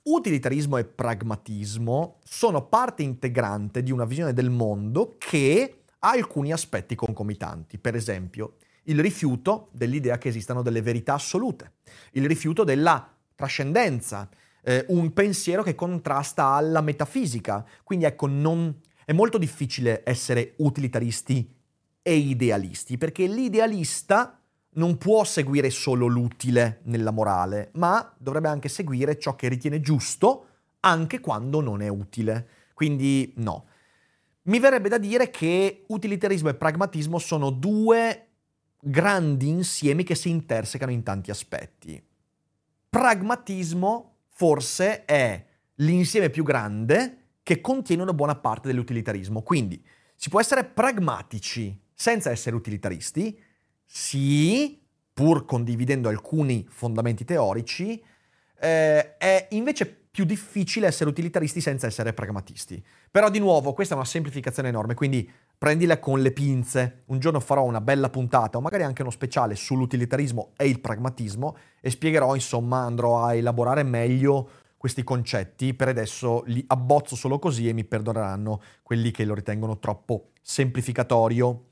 utilitarismo 0.06 0.76
e 0.76 0.85
pragmatismo 0.85 2.19
sono 2.25 2.67
parte 2.67 3.03
integrante 3.03 3.82
di 3.82 3.93
una 3.93 4.05
visione 4.05 4.32
del 4.32 4.50
mondo 4.50 5.17
che 5.19 5.82
ha 5.99 6.11
alcuni 6.11 6.53
aspetti 6.53 6.94
concomitanti. 6.94 7.79
Per 7.79 7.94
esempio, 7.94 8.56
il 8.85 9.00
rifiuto 9.00 9.69
dell'idea 9.73 10.19
che 10.19 10.29
esistano 10.29 10.62
delle 10.62 10.82
verità 10.82 11.14
assolute, 11.14 11.73
il 12.12 12.26
rifiuto 12.26 12.62
della 12.64 13.12
trascendenza, 13.35 14.29
eh, 14.62 14.85
un 14.88 15.12
pensiero 15.12 15.62
che 15.62 15.75
contrasta 15.75 16.47
alla 16.47 16.81
metafisica. 16.81 17.64
Quindi 17.82 18.05
ecco, 18.05 18.26
non, 18.26 18.81
è 19.05 19.12
molto 19.12 19.38
difficile 19.38 20.03
essere 20.05 20.55
utilitaristi 20.58 21.53
e 22.03 22.14
idealisti, 22.14 22.97
perché 22.99 23.26
l'idealista 23.26 24.35
non 24.76 24.96
può 24.99 25.25
seguire 25.25 25.70
solo 25.70 26.06
l'utile 26.06 26.81
nella 26.84 27.11
morale, 27.11 27.70
ma 27.75 28.14
dovrebbe 28.19 28.49
anche 28.49 28.69
seguire 28.69 29.19
ciò 29.19 29.34
che 29.34 29.49
ritiene 29.49 29.81
giusto 29.81 30.46
anche 30.81 31.20
quando 31.20 31.61
non 31.61 31.82
è 31.82 31.88
utile. 31.88 32.49
Quindi 32.75 33.32
no. 33.37 33.67
Mi 34.43 34.61
verrebbe 34.61 34.88
da 34.88 34.98
dire 34.98 35.31
che 35.31 35.84
utilitarismo 35.89 36.48
e 36.48 36.55
pragmatismo 36.55 37.19
sono 37.19 37.50
due 37.50 38.27
grandi 38.79 39.48
insiemi 39.48 40.05
che 40.05 40.15
si 40.15 40.29
intersecano 40.29 40.93
in 40.93 41.03
tanti 41.03 41.31
aspetti. 41.31 42.00
Pragmatismo 42.89 44.19
forse 44.29 45.05
è 45.05 45.44
l'insieme 45.77 46.31
più 46.31 46.44
grande 46.44 47.24
che 47.43 47.60
contiene 47.60 48.03
una 48.03 48.12
buona 48.12 48.36
parte 48.36 48.69
dell'utilitarismo. 48.69 49.43
Quindi 49.43 49.82
si 50.15 50.29
può 50.29 50.41
essere 50.41 50.65
pragmatici 50.65 51.77
senza 51.93 52.31
essere 52.31 52.55
utilitaristi, 52.55 53.39
sì, 53.86 54.82
pur 55.12 55.46
condividendo 55.46 56.08
alcuni 56.08 56.66
fondamenti 56.69 57.24
teorici, 57.24 58.02
eh, 58.58 59.16
è 59.16 59.48
invece 59.50 59.86
più 60.16 60.24
difficile 60.24 60.86
essere 60.86 61.10
utilitaristi 61.10 61.60
senza 61.60 61.86
essere 61.86 62.12
pragmatisti. 62.14 62.82
Però 63.10 63.28
di 63.28 63.38
nuovo, 63.38 63.74
questa 63.74 63.94
è 63.94 63.96
una 63.96 64.06
semplificazione 64.06 64.69
enorme, 64.69 64.94
quindi 64.94 65.31
prendila 65.58 65.98
con 65.98 66.20
le 66.20 66.32
pinze. 66.32 67.02
Un 67.06 67.19
giorno 67.19 67.38
farò 67.38 67.64
una 67.64 67.82
bella 67.82 68.08
puntata 68.08 68.56
o 68.56 68.62
magari 68.62 68.82
anche 68.82 69.02
uno 69.02 69.10
speciale 69.10 69.55
sull'utilitarismo 69.55 70.52
e 70.56 70.69
il 70.69 70.81
pragmatismo 70.81 71.56
e 71.81 71.90
spiegherò, 71.90 72.34
insomma, 72.34 72.78
andrò 72.78 73.22
a 73.22 73.34
elaborare 73.34 73.82
meglio 73.82 74.50
questi 74.78 75.05
concetti. 75.05 75.74
Per 75.74 75.88
adesso 75.88 76.43
li 76.46 76.64
abbozzo 76.69 77.14
solo 77.14 77.38
così 77.38 77.69
e 77.69 77.74
mi 77.74 77.84
perdoneranno 77.84 78.62
quelli 78.82 79.10
che 79.10 79.26
lo 79.26 79.34
ritengono 79.34 79.78
troppo 79.78 80.31
semplificatorio. 80.40 81.64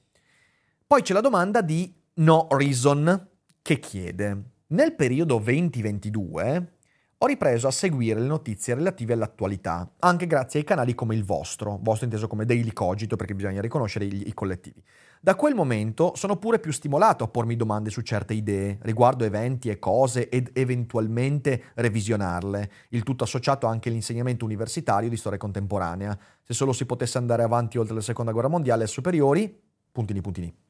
Poi 0.87 1.01
c'è 1.01 1.15
la 1.15 1.21
domanda 1.21 1.63
di 1.63 1.91
No 2.17 2.47
Reason 2.49 3.29
che 3.61 3.81
chiede: 3.81 4.51
Nel 4.69 4.95
periodo 4.95 5.39
2022 5.39 6.73
ho 7.19 7.27
ripreso 7.27 7.67
a 7.67 7.73
seguire 7.73 8.21
le 8.21 8.29
notizie 8.29 8.75
relative 8.75 9.15
all'attualità, 9.15 9.95
anche 9.99 10.29
grazie 10.29 10.61
ai 10.61 10.65
canali 10.65 10.95
come 10.95 11.17
il 11.17 11.25
vostro, 11.25 11.81
vostro 11.83 12.05
inteso 12.05 12.29
come 12.29 12.45
Daily 12.45 12.73
Cogito 12.73 13.17
perché 13.17 13.35
bisogna 13.35 13.61
riconoscere 13.61 14.05
i, 14.05 14.29
i 14.29 14.33
collettivi. 14.33 14.81
Da 15.21 15.35
quel 15.35 15.57
momento 15.57 16.13
sono 16.15 16.37
pure 16.37 16.61
più 16.61 16.71
stimolato 16.71 17.25
a 17.25 17.29
pormi 17.29 17.57
domande 17.57 17.91
su 17.91 18.01
certe 18.03 18.35
idee, 18.35 18.79
riguardo 18.83 19.25
eventi 19.25 19.69
e 19.69 19.81
cose 19.81 20.29
ed 20.29 20.51
eventualmente 20.53 21.73
revisionarle, 21.75 22.71
il 22.91 23.03
tutto 23.03 23.25
associato 23.25 23.67
anche 23.67 23.89
all'insegnamento 23.89 24.45
universitario 24.45 25.09
di 25.09 25.17
storia 25.17 25.39
contemporanea. 25.39 26.17
Se 26.45 26.55
solo 26.55 26.73
si 26.73 26.87
potesse 26.87 27.19
andare 27.19 27.43
avanti 27.43 27.77
oltre 27.77 27.97
la 27.97 28.01
seconda 28.01 28.31
guerra 28.31 28.47
mondiale 28.47 28.85
e 28.85 28.87
superiori, 28.87 29.63
puntini 29.91 30.21
puntini. 30.21 30.64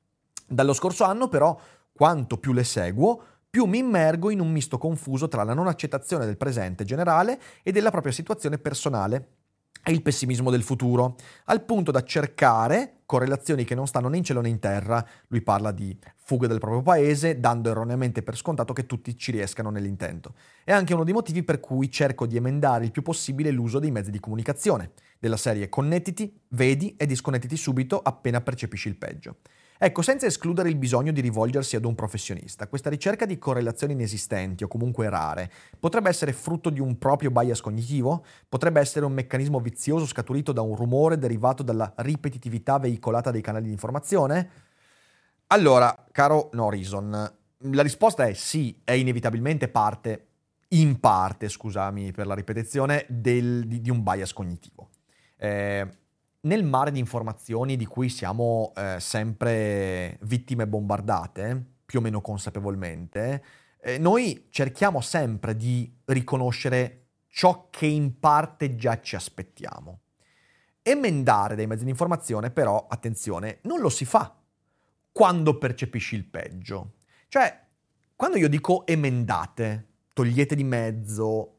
Dallo 0.54 0.72
scorso 0.72 1.02
anno 1.02 1.26
però, 1.26 1.58
quanto 1.92 2.38
più 2.38 2.52
le 2.52 2.62
seguo, 2.62 3.22
più 3.50 3.64
mi 3.64 3.78
immergo 3.78 4.30
in 4.30 4.40
un 4.40 4.52
misto 4.52 4.78
confuso 4.78 5.26
tra 5.26 5.42
la 5.42 5.52
non 5.52 5.66
accettazione 5.66 6.26
del 6.26 6.36
presente 6.36 6.84
generale 6.84 7.40
e 7.62 7.72
della 7.72 7.90
propria 7.90 8.12
situazione 8.12 8.58
personale 8.58 9.28
è 9.82 9.90
il 9.90 10.00
pessimismo 10.00 10.50
del 10.50 10.62
futuro, 10.62 11.16
al 11.44 11.62
punto 11.62 11.90
da 11.90 12.02
cercare 12.02 13.00
correlazioni 13.04 13.64
che 13.64 13.74
non 13.74 13.86
stanno 13.86 14.08
né 14.08 14.16
in 14.16 14.24
cielo 14.24 14.40
né 14.40 14.48
in 14.48 14.58
terra. 14.58 15.06
Lui 15.26 15.42
parla 15.42 15.72
di 15.72 15.94
fuga 16.16 16.46
del 16.46 16.58
proprio 16.58 16.80
paese, 16.80 17.38
dando 17.38 17.68
erroneamente 17.68 18.22
per 18.22 18.34
scontato 18.34 18.72
che 18.72 18.86
tutti 18.86 19.14
ci 19.18 19.30
riescano 19.30 19.68
nell'intento. 19.68 20.34
È 20.64 20.72
anche 20.72 20.94
uno 20.94 21.04
dei 21.04 21.12
motivi 21.12 21.42
per 21.42 21.60
cui 21.60 21.90
cerco 21.90 22.26
di 22.26 22.36
emendare 22.36 22.84
il 22.84 22.92
più 22.92 23.02
possibile 23.02 23.50
l'uso 23.50 23.78
dei 23.78 23.90
mezzi 23.90 24.10
di 24.10 24.20
comunicazione, 24.20 24.92
della 25.18 25.36
serie 25.36 25.68
connettiti, 25.68 26.40
vedi 26.50 26.96
e 26.96 27.04
disconnettiti 27.04 27.56
subito 27.56 28.00
appena 28.00 28.40
percepisci 28.40 28.88
il 28.88 28.96
peggio. 28.96 29.36
Ecco, 29.76 30.02
senza 30.02 30.26
escludere 30.26 30.68
il 30.68 30.76
bisogno 30.76 31.10
di 31.10 31.20
rivolgersi 31.20 31.74
ad 31.74 31.84
un 31.84 31.96
professionista, 31.96 32.68
questa 32.68 32.90
ricerca 32.90 33.26
di 33.26 33.38
correlazioni 33.38 33.92
inesistenti 33.92 34.62
o 34.62 34.68
comunque 34.68 35.08
rare 35.08 35.50
potrebbe 35.80 36.08
essere 36.08 36.32
frutto 36.32 36.70
di 36.70 36.78
un 36.78 36.96
proprio 36.96 37.30
bias 37.32 37.60
cognitivo? 37.60 38.24
Potrebbe 38.48 38.80
essere 38.80 39.04
un 39.04 39.12
meccanismo 39.12 39.58
vizioso 39.58 40.06
scaturito 40.06 40.52
da 40.52 40.62
un 40.62 40.76
rumore 40.76 41.18
derivato 41.18 41.64
dalla 41.64 41.92
ripetitività 41.96 42.78
veicolata 42.78 43.32
dai 43.32 43.40
canali 43.40 43.66
di 43.66 43.72
informazione? 43.72 44.50
Allora, 45.48 46.06
caro 46.12 46.50
Norison, 46.52 47.32
la 47.58 47.82
risposta 47.82 48.26
è 48.26 48.32
sì, 48.32 48.80
è 48.84 48.92
inevitabilmente 48.92 49.68
parte, 49.68 50.26
in 50.68 51.00
parte, 51.00 51.48
scusami 51.48 52.12
per 52.12 52.26
la 52.26 52.34
ripetizione, 52.34 53.06
del, 53.08 53.66
di, 53.66 53.80
di, 53.80 53.90
un 53.90 54.02
bias 54.02 54.32
cognitivo. 54.32 54.90
Eh, 55.36 55.86
nel 56.44 56.64
mare 56.64 56.90
di 56.90 56.98
informazioni 56.98 57.76
di 57.76 57.86
cui 57.86 58.08
siamo 58.08 58.72
eh, 58.76 58.96
sempre 59.00 60.18
vittime 60.22 60.66
bombardate, 60.66 61.62
più 61.84 61.98
o 61.98 62.02
meno 62.02 62.20
consapevolmente, 62.20 63.44
eh, 63.80 63.98
noi 63.98 64.46
cerchiamo 64.50 65.00
sempre 65.00 65.56
di 65.56 65.90
riconoscere 66.06 67.06
ciò 67.28 67.68
che 67.70 67.86
in 67.86 68.18
parte 68.18 68.76
già 68.76 69.00
ci 69.00 69.16
aspettiamo. 69.16 70.00
Emendare 70.82 71.54
dei 71.54 71.66
mezzi 71.66 71.84
di 71.84 71.90
informazione, 71.90 72.50
però, 72.50 72.86
attenzione, 72.88 73.58
non 73.62 73.80
lo 73.80 73.88
si 73.88 74.04
fa 74.04 74.34
quando 75.12 75.56
percepisci 75.56 76.14
il 76.14 76.24
peggio. 76.24 76.94
Cioè, 77.28 77.62
quando 78.14 78.36
io 78.36 78.48
dico 78.48 78.86
emendate, 78.86 79.88
togliete 80.12 80.54
di 80.54 80.64
mezzo, 80.64 81.56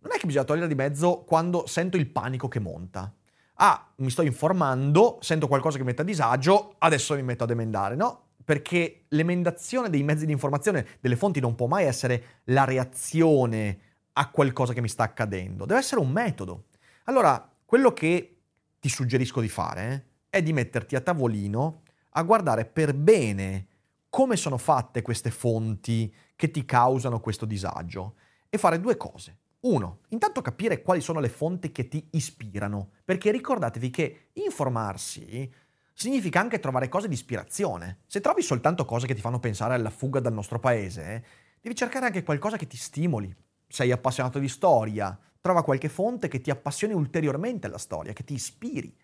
non 0.00 0.12
è 0.12 0.18
che 0.18 0.26
bisogna 0.26 0.44
togliere 0.44 0.68
di 0.68 0.74
mezzo 0.74 1.22
quando 1.22 1.66
sento 1.66 1.96
il 1.96 2.08
panico 2.08 2.48
che 2.48 2.58
monta 2.58 3.14
ah, 3.54 3.92
mi 3.96 4.10
sto 4.10 4.22
informando, 4.22 5.18
sento 5.20 5.48
qualcosa 5.48 5.76
che 5.76 5.82
mi 5.82 5.90
mette 5.90 6.02
a 6.02 6.06
disagio, 6.06 6.74
adesso 6.78 7.14
mi 7.14 7.22
metto 7.22 7.44
ad 7.44 7.50
emendare, 7.50 7.94
no? 7.94 8.22
Perché 8.44 9.04
l'emendazione 9.08 9.90
dei 9.90 10.02
mezzi 10.02 10.26
di 10.26 10.32
informazione, 10.32 10.86
delle 11.00 11.16
fonti, 11.16 11.40
non 11.40 11.54
può 11.54 11.66
mai 11.66 11.84
essere 11.84 12.40
la 12.44 12.64
reazione 12.64 13.78
a 14.14 14.30
qualcosa 14.30 14.72
che 14.72 14.80
mi 14.80 14.88
sta 14.88 15.04
accadendo, 15.04 15.64
deve 15.64 15.80
essere 15.80 16.00
un 16.00 16.10
metodo. 16.10 16.66
Allora, 17.04 17.50
quello 17.64 17.92
che 17.92 18.40
ti 18.78 18.88
suggerisco 18.88 19.40
di 19.40 19.48
fare 19.48 20.08
è 20.28 20.42
di 20.42 20.52
metterti 20.52 20.94
a 20.96 21.00
tavolino 21.00 21.82
a 22.10 22.22
guardare 22.22 22.64
per 22.64 22.94
bene 22.94 23.66
come 24.08 24.36
sono 24.36 24.58
fatte 24.58 25.02
queste 25.02 25.30
fonti 25.30 26.12
che 26.36 26.50
ti 26.50 26.64
causano 26.64 27.18
questo 27.20 27.46
disagio 27.46 28.14
e 28.48 28.58
fare 28.58 28.80
due 28.80 28.96
cose. 28.96 29.38
Uno, 29.64 30.00
intanto 30.08 30.42
capire 30.42 30.82
quali 30.82 31.00
sono 31.00 31.20
le 31.20 31.30
fonti 31.30 31.72
che 31.72 31.88
ti 31.88 32.06
ispirano, 32.10 32.90
perché 33.02 33.30
ricordatevi 33.30 33.88
che 33.88 34.28
informarsi 34.34 35.50
significa 35.94 36.38
anche 36.38 36.58
trovare 36.58 36.90
cose 36.90 37.08
di 37.08 37.14
ispirazione. 37.14 38.00
Se 38.06 38.20
trovi 38.20 38.42
soltanto 38.42 38.84
cose 38.84 39.06
che 39.06 39.14
ti 39.14 39.22
fanno 39.22 39.38
pensare 39.38 39.72
alla 39.72 39.88
fuga 39.88 40.20
dal 40.20 40.34
nostro 40.34 40.58
paese, 40.58 41.24
devi 41.62 41.74
cercare 41.74 42.04
anche 42.04 42.22
qualcosa 42.22 42.58
che 42.58 42.66
ti 42.66 42.76
stimoli. 42.76 43.34
Sei 43.66 43.90
appassionato 43.90 44.38
di 44.38 44.48
storia, 44.48 45.18
trova 45.40 45.64
qualche 45.64 45.88
fonte 45.88 46.28
che 46.28 46.42
ti 46.42 46.50
appassioni 46.50 46.92
ulteriormente 46.92 47.66
alla 47.66 47.78
storia, 47.78 48.12
che 48.12 48.24
ti 48.24 48.34
ispiri. 48.34 48.94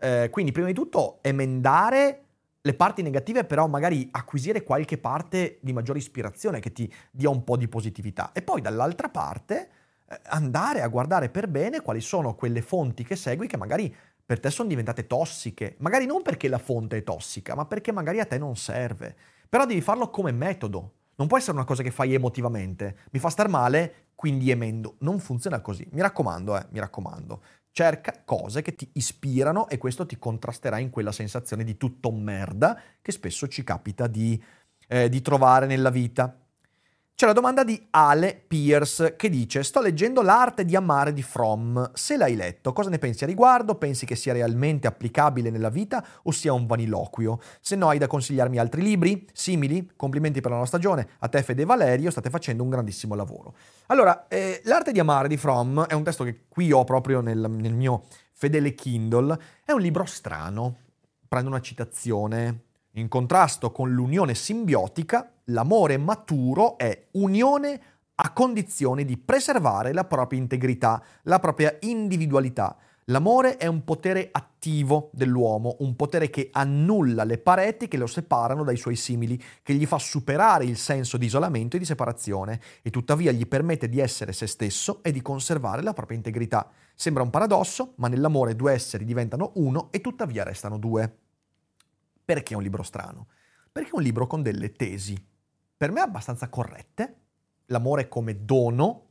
Eh, 0.00 0.28
quindi, 0.30 0.52
prima 0.52 0.66
di 0.66 0.74
tutto, 0.74 1.22
emendare 1.22 2.24
le 2.60 2.74
parti 2.74 3.00
negative, 3.00 3.44
però 3.44 3.68
magari 3.68 4.06
acquisire 4.10 4.64
qualche 4.64 4.98
parte 4.98 5.58
di 5.62 5.72
maggiore 5.72 5.98
ispirazione 5.98 6.60
che 6.60 6.72
ti 6.72 6.92
dia 7.10 7.30
un 7.30 7.42
po' 7.42 7.56
di 7.56 7.68
positività. 7.68 8.32
E 8.32 8.42
poi 8.42 8.60
dall'altra 8.60 9.08
parte 9.08 9.68
andare 10.26 10.82
a 10.82 10.88
guardare 10.88 11.28
per 11.28 11.48
bene 11.48 11.80
quali 11.80 12.00
sono 12.00 12.34
quelle 12.34 12.62
fonti 12.62 13.04
che 13.04 13.16
segui 13.16 13.46
che 13.46 13.56
magari 13.56 13.94
per 14.26 14.40
te 14.40 14.50
sono 14.50 14.68
diventate 14.68 15.06
tossiche, 15.06 15.76
magari 15.80 16.06
non 16.06 16.22
perché 16.22 16.48
la 16.48 16.58
fonte 16.58 16.98
è 16.98 17.02
tossica, 17.02 17.54
ma 17.54 17.66
perché 17.66 17.92
magari 17.92 18.20
a 18.20 18.26
te 18.26 18.38
non 18.38 18.56
serve. 18.56 19.14
Però 19.48 19.66
devi 19.66 19.82
farlo 19.82 20.08
come 20.08 20.32
metodo. 20.32 20.92
Non 21.16 21.28
può 21.28 21.36
essere 21.36 21.52
una 21.52 21.66
cosa 21.66 21.82
che 21.82 21.90
fai 21.90 22.14
emotivamente. 22.14 22.96
Mi 23.12 23.18
fa 23.18 23.28
star 23.28 23.48
male, 23.48 24.08
quindi 24.14 24.50
emendo. 24.50 24.96
Non 25.00 25.20
funziona 25.20 25.60
così. 25.60 25.86
Mi 25.92 26.00
raccomando, 26.00 26.56
eh, 26.56 26.66
mi 26.70 26.78
raccomando. 26.78 27.42
Cerca 27.70 28.22
cose 28.24 28.62
che 28.62 28.74
ti 28.74 28.88
ispirano 28.94 29.68
e 29.68 29.78
questo 29.78 30.06
ti 30.06 30.18
contrasterà 30.18 30.78
in 30.78 30.90
quella 30.90 31.12
sensazione 31.12 31.62
di 31.62 31.76
tutto 31.76 32.10
merda 32.10 32.80
che 33.02 33.12
spesso 33.12 33.46
ci 33.46 33.62
capita 33.62 34.06
di, 34.06 34.42
eh, 34.88 35.08
di 35.08 35.20
trovare 35.20 35.66
nella 35.66 35.90
vita. 35.90 36.43
C'è 37.16 37.26
la 37.26 37.32
domanda 37.32 37.62
di 37.62 37.80
Ale 37.90 38.42
Pierce 38.44 39.14
che 39.14 39.28
dice: 39.28 39.62
Sto 39.62 39.80
leggendo 39.80 40.20
L'arte 40.20 40.64
di 40.64 40.74
amare 40.74 41.12
di 41.12 41.22
Fromm. 41.22 41.80
Se 41.92 42.16
l'hai 42.16 42.34
letto, 42.34 42.72
cosa 42.72 42.90
ne 42.90 42.98
pensi 42.98 43.22
a 43.22 43.28
riguardo? 43.28 43.76
Pensi 43.76 44.04
che 44.04 44.16
sia 44.16 44.32
realmente 44.32 44.88
applicabile 44.88 45.50
nella 45.50 45.68
vita 45.68 46.04
o 46.24 46.32
sia 46.32 46.52
un 46.52 46.66
vaniloquio? 46.66 47.38
Se 47.60 47.76
no, 47.76 47.88
hai 47.88 47.98
da 47.98 48.08
consigliarmi 48.08 48.58
altri 48.58 48.82
libri 48.82 49.28
simili? 49.32 49.92
Complimenti 49.94 50.40
per 50.40 50.50
la 50.50 50.56
nuova 50.56 50.66
stagione. 50.66 51.10
A 51.20 51.28
te, 51.28 51.40
Fede 51.44 51.62
e 51.62 51.66
Valerio, 51.66 52.10
state 52.10 52.30
facendo 52.30 52.64
un 52.64 52.70
grandissimo 52.70 53.14
lavoro. 53.14 53.54
Allora, 53.86 54.26
eh, 54.26 54.60
L'arte 54.64 54.90
di 54.90 54.98
amare 54.98 55.28
di 55.28 55.36
Fromm 55.36 55.82
è 55.82 55.94
un 55.94 56.02
testo 56.02 56.24
che 56.24 56.46
qui 56.48 56.72
ho 56.72 56.82
proprio 56.82 57.20
nel, 57.20 57.48
nel 57.48 57.74
mio 57.74 58.06
fedele 58.32 58.74
Kindle. 58.74 59.38
È 59.64 59.70
un 59.70 59.80
libro 59.80 60.04
strano. 60.04 60.78
Prendo 61.28 61.48
una 61.48 61.60
citazione 61.60 62.62
in 62.94 63.06
contrasto 63.06 63.70
con 63.70 63.92
l'unione 63.92 64.34
simbiotica, 64.34 65.33
l'amore 65.46 65.96
maturo 65.96 66.78
è 66.78 67.08
unione 67.12 67.80
a 68.16 68.32
condizione 68.32 69.04
di 69.04 69.16
preservare 69.16 69.92
la 69.92 70.04
propria 70.04 70.38
integrità, 70.38 71.02
la 71.22 71.38
propria 71.40 71.76
individualità. 71.80 72.76
L'amore 73.08 73.58
è 73.58 73.66
un 73.66 73.84
potere 73.84 74.30
attivo 74.32 75.10
dell'uomo, 75.12 75.76
un 75.80 75.94
potere 75.94 76.30
che 76.30 76.48
annulla 76.50 77.24
le 77.24 77.36
pareti 77.36 77.86
che 77.86 77.98
lo 77.98 78.06
separano 78.06 78.64
dai 78.64 78.78
suoi 78.78 78.96
simili, 78.96 79.38
che 79.62 79.74
gli 79.74 79.84
fa 79.84 79.98
superare 79.98 80.64
il 80.64 80.78
senso 80.78 81.18
di 81.18 81.26
isolamento 81.26 81.76
e 81.76 81.80
di 81.80 81.84
separazione 81.84 82.60
e 82.80 82.88
tuttavia 82.88 83.30
gli 83.30 83.46
permette 83.46 83.90
di 83.90 84.00
essere 84.00 84.32
se 84.32 84.46
stesso 84.46 85.02
e 85.02 85.12
di 85.12 85.20
conservare 85.20 85.82
la 85.82 85.92
propria 85.92 86.16
integrità. 86.16 86.70
Sembra 86.94 87.22
un 87.22 87.28
paradosso, 87.28 87.92
ma 87.96 88.08
nell'amore 88.08 88.56
due 88.56 88.72
esseri 88.72 89.04
diventano 89.04 89.52
uno 89.56 89.88
e 89.90 90.00
tuttavia 90.00 90.42
restano 90.42 90.78
due. 90.78 91.14
Perché 92.24 92.54
è 92.54 92.56
un 92.56 92.62
libro 92.62 92.82
strano? 92.82 93.26
Perché 93.70 93.90
è 93.90 93.96
un 93.96 94.02
libro 94.02 94.26
con 94.26 94.40
delle 94.40 94.72
tesi, 94.72 95.14
per 95.84 95.92
me 95.92 96.00
abbastanza 96.00 96.48
corrette, 96.48 97.16
l'amore 97.66 98.08
come 98.08 98.46
dono, 98.46 99.08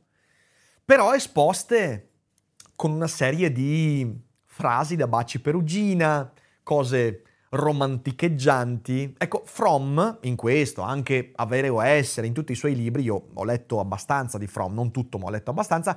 però 0.84 1.14
esposte 1.14 2.10
con 2.74 2.90
una 2.90 3.06
serie 3.06 3.52
di 3.52 4.12
frasi 4.44 4.96
da 4.96 5.06
baci 5.06 5.40
perugina, 5.40 6.32
cose 6.64 7.22
romanticheggianti. 7.50 9.14
Ecco, 9.16 9.42
Fromm 9.44 10.00
in 10.22 10.34
questo, 10.34 10.82
anche 10.82 11.30
Avere 11.36 11.68
o 11.68 11.80
Essere, 11.80 12.26
in 12.26 12.32
tutti 12.32 12.50
i 12.50 12.56
suoi 12.56 12.74
libri, 12.74 13.04
io 13.04 13.28
ho 13.32 13.44
letto 13.44 13.78
abbastanza 13.78 14.36
di 14.36 14.48
Fromm, 14.48 14.74
non 14.74 14.90
tutto, 14.90 15.16
ma 15.18 15.26
ho 15.26 15.30
letto 15.30 15.50
abbastanza, 15.50 15.96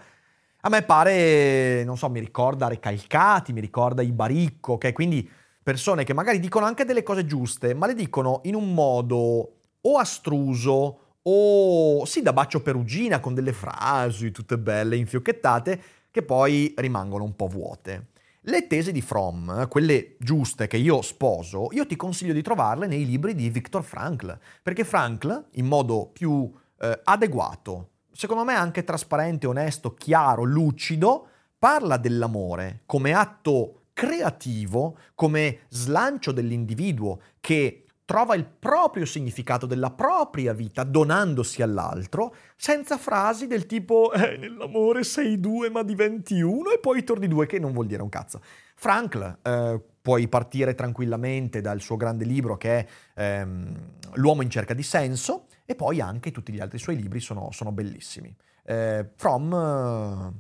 a 0.62 0.70
me 0.70 0.84
pare, 0.84 1.84
non 1.86 1.98
so, 1.98 2.08
mi 2.08 2.20
ricorda 2.20 2.68
Recalcati, 2.68 3.52
mi 3.52 3.62
ricorda 3.62 4.04
i 4.04 4.12
Baricco, 4.12 4.74
ok? 4.74 4.94
Quindi 4.94 5.28
persone 5.64 6.04
che 6.04 6.14
magari 6.14 6.40
dicono 6.40 6.68
anche 6.68 6.86
delle 6.86 7.02
cose 7.02 7.26
giuste, 7.26 7.74
ma 7.74 7.88
le 7.88 7.96
dicono 7.96 8.42
in 8.44 8.54
un 8.54 8.76
modo 8.76 9.54
o 9.82 9.98
astruso 9.98 11.00
o 11.22 12.06
sì 12.06 12.22
da 12.22 12.34
bacio 12.34 12.62
perugina 12.62 13.20
con 13.20 13.34
delle 13.34 13.54
frasi 13.54 14.32
tutte 14.32 14.58
belle, 14.58 14.96
infiocchettate, 14.96 15.82
che 16.10 16.24
poi 16.24 16.74
rimangono 16.78 17.24
un 17.24 17.36
po' 17.36 17.48
vuote. 17.48 18.08
Le 18.42 18.66
tesi 18.68 18.94
di 18.94 19.02
Fromm, 19.02 19.66
quelle 19.66 20.16
giuste 20.20 20.68
che 20.68 20.78
io 20.78 21.02
sposo, 21.02 21.68
io 21.72 21.86
ti 21.86 21.98
consiglio 21.98 22.32
di 22.32 22.42
trovarle 22.42 22.88
nei 22.88 23.06
libri 23.06 23.36
di 23.36 23.50
Viktor 23.50 23.84
Frankl, 23.84 24.40
perché 24.64 24.86
Frankl, 24.86 25.48
in 25.54 25.66
modo 25.66 26.10
più 26.14 26.50
eh, 26.80 27.02
adeguato, 27.04 27.90
secondo 28.14 28.46
me 28.46 28.56
anche 28.56 28.86
trasparente, 28.86 29.48
onesto, 29.48 29.94
chiaro, 29.96 30.44
lucido, 30.44 31.28
parla 31.60 31.98
dell'amore 31.98 32.84
come 32.86 33.14
atto 33.14 33.82
creativo 33.92 34.98
come 35.16 35.62
slancio 35.70 36.32
dell'individuo 36.32 37.20
che 37.42 37.87
trova 38.08 38.36
il 38.36 38.46
proprio 38.46 39.06
significato 39.06 39.66
della 39.66 39.92
propria 39.92 40.54
vita 40.54 40.86
donandosi 40.86 41.62
all'altro, 41.62 42.34
senza 42.56 42.98
frasi 42.98 43.48
del 43.48 43.66
tipo 43.66 44.14
eh, 44.14 44.38
nell'amore 44.38 45.04
sei 45.04 45.42
due 45.42 45.70
ma 45.70 45.84
diventi 45.84 46.40
uno 46.40 46.72
e 46.72 46.80
poi 46.80 47.04
torni 47.04 47.28
due, 47.28 47.46
che 47.48 47.60
non 47.60 47.74
vuol 47.74 47.86
dire 47.86 48.02
un 48.02 48.08
cazzo. 48.08 48.42
Frankl, 48.76 49.40
eh, 49.42 49.82
puoi 50.02 50.30
partire 50.30 50.74
tranquillamente 50.74 51.60
dal 51.60 51.82
suo 51.82 51.98
grande 51.98 52.24
libro 52.24 52.56
che 52.56 52.78
è 52.80 52.88
ehm, 53.16 53.76
L'uomo 54.14 54.42
in 54.42 54.50
cerca 54.50 54.74
di 54.74 54.84
senso 54.84 55.48
e 55.66 55.76
poi 55.76 56.00
anche 56.00 56.32
tutti 56.32 56.54
gli 56.54 56.62
altri 56.62 56.80
suoi 56.80 56.96
libri 56.96 57.20
sono, 57.20 57.50
sono 57.52 57.74
bellissimi. 57.74 58.34
Eh, 58.64 59.06
From 59.18 60.34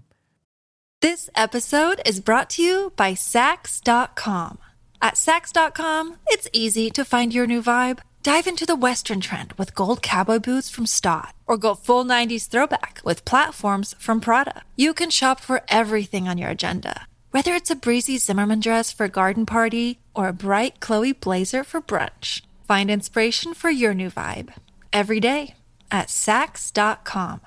This 0.99 1.29
episode 1.35 2.01
is 2.05 2.21
brought 2.21 2.55
to 2.55 2.61
you 2.61 2.91
by 2.95 3.13
Sax.com. 3.13 4.66
At 5.01 5.17
Sax.com, 5.17 6.15
it's 6.27 6.47
easy 6.53 6.89
to 6.91 7.05
find 7.05 7.33
your 7.33 7.47
new 7.47 7.61
vibe. 7.61 7.99
Dive 8.23 8.47
into 8.47 8.65
the 8.65 8.75
Western 8.75 9.21
trend 9.21 9.53
with 9.53 9.73
gold 9.73 10.01
cowboy 10.01 10.39
boots 10.39 10.69
from 10.69 10.85
Stott, 10.85 11.33
or 11.45 11.55
go 11.57 11.75
full 11.75 12.03
90s 12.03 12.49
throwback 12.49 12.99
with 13.05 13.23
platforms 13.23 13.95
from 13.99 14.19
Prada. 14.19 14.63
You 14.75 14.93
can 14.93 15.09
shop 15.09 15.39
for 15.39 15.61
everything 15.69 16.27
on 16.27 16.37
your 16.37 16.49
agenda, 16.49 17.07
whether 17.31 17.53
it's 17.53 17.71
a 17.71 17.75
breezy 17.75 18.17
Zimmerman 18.17 18.59
dress 18.59 18.91
for 18.91 19.05
a 19.05 19.09
garden 19.09 19.45
party 19.45 19.99
or 20.13 20.27
a 20.27 20.33
bright 20.33 20.79
Chloe 20.81 21.13
blazer 21.13 21.63
for 21.63 21.79
brunch. 21.79 22.41
Find 22.67 22.91
inspiration 22.91 23.53
for 23.53 23.69
your 23.69 23.93
new 23.93 24.09
vibe 24.09 24.51
every 24.91 25.21
day 25.21 25.55
at 25.89 26.09
Sax.com. 26.09 27.41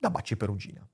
Da 0.00 0.10
Baci 0.10 0.36
Perugina. 0.36 0.86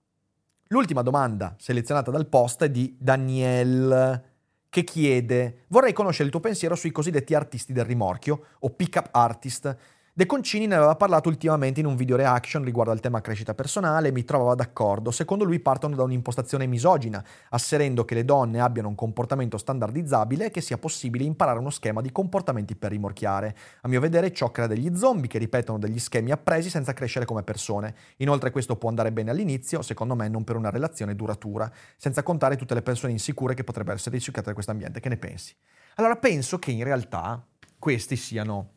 L'ultima 0.69 1.03
domanda 1.03 1.55
selezionata 1.59 2.11
dal 2.11 2.27
post 2.27 2.65
è 2.65 2.71
di 2.71 2.97
Daniel 2.99 4.34
che 4.75 4.83
chiede 4.83 5.67
vorrei 5.69 5.93
conoscere 5.93 6.25
il 6.25 6.31
tuo 6.33 6.41
pensiero 6.41 6.75
sui 6.75 6.91
cosiddetti 6.91 7.33
artisti 7.33 7.73
del 7.73 7.85
rimorchio 7.85 8.47
o 8.59 8.71
pick-up 8.71 9.07
artist 9.13 9.77
De 10.17 10.27
Concini 10.27 10.69
ne 10.69 10.77
aveva 10.77 10.95
parlato 10.95 11.29
ultimamente 11.29 11.81
in 11.81 11.87
un 11.87 11.97
video 11.97 12.15
reaction 12.15 12.63
riguardo 12.63 12.93
al 12.93 13.01
tema 13.01 13.21
crescita 13.21 13.53
personale 13.53 14.07
e 14.07 14.13
mi 14.13 14.23
trovava 14.23 14.55
d'accordo. 14.55 15.11
Secondo 15.11 15.43
lui 15.43 15.59
partono 15.59 15.97
da 15.97 16.05
un'impostazione 16.05 16.67
misogina, 16.67 17.21
asserendo 17.49 18.05
che 18.05 18.15
le 18.15 18.25
donne 18.25 18.61
abbiano 18.61 18.87
un 18.87 18.95
comportamento 18.95 19.59
standardizzabile 19.59 20.45
e 20.45 20.51
che 20.53 20.61
sia 20.61 20.79
possibile 20.79 21.25
imparare 21.25 21.59
uno 21.59 21.71
schema 21.71 22.01
di 22.01 22.13
comportamenti 22.13 22.77
per 22.77 22.93
rimorchiare. 22.93 23.57
A 23.81 23.89
mio 23.89 23.99
vedere 23.99 24.33
ciò 24.33 24.53
crea 24.53 24.69
degli 24.69 24.95
zombie 24.95 25.27
che 25.27 25.39
ripetono 25.39 25.81
degli 25.81 25.99
schemi 25.99 26.31
appresi 26.31 26.71
senza 26.71 26.93
crescere 26.93 27.25
come 27.25 27.43
persone. 27.43 27.97
Inoltre 28.19 28.53
questo 28.53 28.77
può 28.77 28.91
andare 28.91 29.11
bene 29.11 29.33
all'inizio, 29.33 29.83
secondo 29.83 30.15
me 30.15 30.29
non 30.29 30.45
per 30.45 30.55
una 30.55 30.71
relazione 30.71 31.17
duratura, 31.17 31.69
senza 31.97 32.23
contare 32.23 32.55
tutte 32.55 32.75
le 32.75 32.83
persone 32.83 33.11
insicure 33.11 33.55
che 33.55 33.65
potrebbero 33.65 33.97
essere 33.97 34.15
risucchiate 34.15 34.47
da 34.47 34.55
questo 34.55 34.71
ambiente. 34.71 35.01
Che 35.01 35.09
ne 35.09 35.17
pensi? 35.17 35.57
Allora 35.97 36.15
penso 36.15 36.61
che 36.61 36.71
in 36.71 36.85
realtà 36.85 37.45
questi 37.81 38.15
siano 38.15 38.75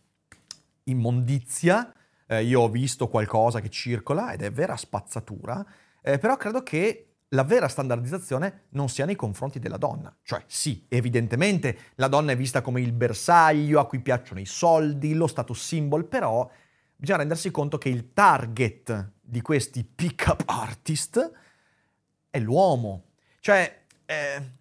immondizia, 0.89 1.93
eh, 2.27 2.43
io 2.43 2.61
ho 2.61 2.69
visto 2.69 3.07
qualcosa 3.07 3.61
che 3.61 3.69
circola 3.69 4.33
ed 4.33 4.41
è 4.41 4.51
vera 4.51 4.75
spazzatura, 4.75 5.65
eh, 6.01 6.17
però 6.17 6.35
credo 6.37 6.63
che 6.63 7.03
la 7.31 7.43
vera 7.43 7.67
standardizzazione 7.67 8.67
non 8.69 8.89
sia 8.89 9.05
nei 9.05 9.15
confronti 9.15 9.59
della 9.59 9.77
donna. 9.77 10.15
Cioè 10.23 10.43
sì, 10.47 10.85
evidentemente 10.87 11.77
la 11.95 12.07
donna 12.07 12.31
è 12.31 12.37
vista 12.37 12.61
come 12.61 12.81
il 12.81 12.93
bersaglio 12.93 13.79
a 13.79 13.87
cui 13.87 13.99
piacciono 13.99 14.39
i 14.39 14.45
soldi, 14.45 15.13
lo 15.13 15.27
status 15.27 15.61
symbol, 15.61 16.05
però 16.05 16.49
bisogna 16.95 17.19
rendersi 17.19 17.51
conto 17.51 17.77
che 17.77 17.89
il 17.89 18.13
target 18.13 19.13
di 19.21 19.41
questi 19.41 19.83
pick-up 19.83 20.43
artist 20.45 21.31
è 22.29 22.39
l'uomo. 22.39 23.03
Cioè, 23.39 23.83
eh, 24.05 24.51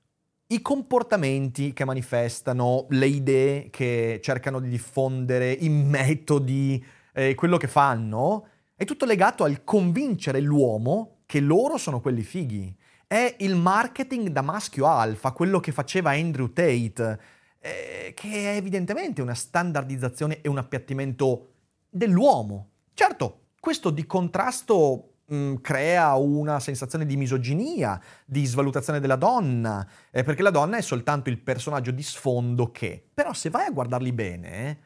i 0.48 0.62
comportamenti 0.62 1.72
che 1.72 1.84
manifestano, 1.84 2.86
le 2.90 3.06
idee 3.06 3.68
che 3.70 4.20
cercano 4.22 4.60
di 4.60 4.68
diffondere, 4.68 5.50
i 5.50 5.68
metodi, 5.68 6.84
eh, 7.12 7.34
quello 7.34 7.56
che 7.56 7.66
fanno, 7.66 8.46
è 8.76 8.84
tutto 8.84 9.06
legato 9.06 9.42
al 9.42 9.64
convincere 9.64 10.40
l'uomo 10.40 11.22
che 11.26 11.40
loro 11.40 11.78
sono 11.78 12.00
quelli 12.00 12.22
fighi. 12.22 12.74
È 13.08 13.36
il 13.38 13.56
marketing 13.56 14.28
da 14.28 14.42
maschio 14.42 14.86
alfa, 14.86 15.32
quello 15.32 15.58
che 15.58 15.72
faceva 15.72 16.10
Andrew 16.10 16.52
Tate, 16.52 17.20
eh, 17.58 18.12
che 18.14 18.52
è 18.52 18.56
evidentemente 18.56 19.22
una 19.22 19.34
standardizzazione 19.34 20.40
e 20.42 20.48
un 20.48 20.58
appiattimento 20.58 21.54
dell'uomo. 21.88 22.70
Certo, 22.94 23.46
questo 23.58 23.90
di 23.90 24.06
contrasto 24.06 25.15
mh, 25.26 25.36
mm, 25.36 25.54
crea 25.56 26.14
una 26.14 26.60
sensazione 26.60 27.06
di 27.06 27.16
misoginia, 27.16 28.00
di 28.24 28.44
svalutazione 28.44 29.00
della 29.00 29.16
donna, 29.16 29.86
eh, 30.10 30.22
perché 30.22 30.42
la 30.42 30.50
donna 30.50 30.76
è 30.76 30.82
soltanto 30.82 31.30
il 31.30 31.38
personaggio 31.38 31.90
di 31.90 32.02
sfondo 32.02 32.70
che, 32.70 33.04
però 33.12 33.32
se 33.32 33.50
vai 33.50 33.66
a 33.66 33.70
guardarli 33.70 34.12
bene, 34.12 34.78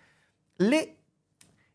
le 0.57 0.95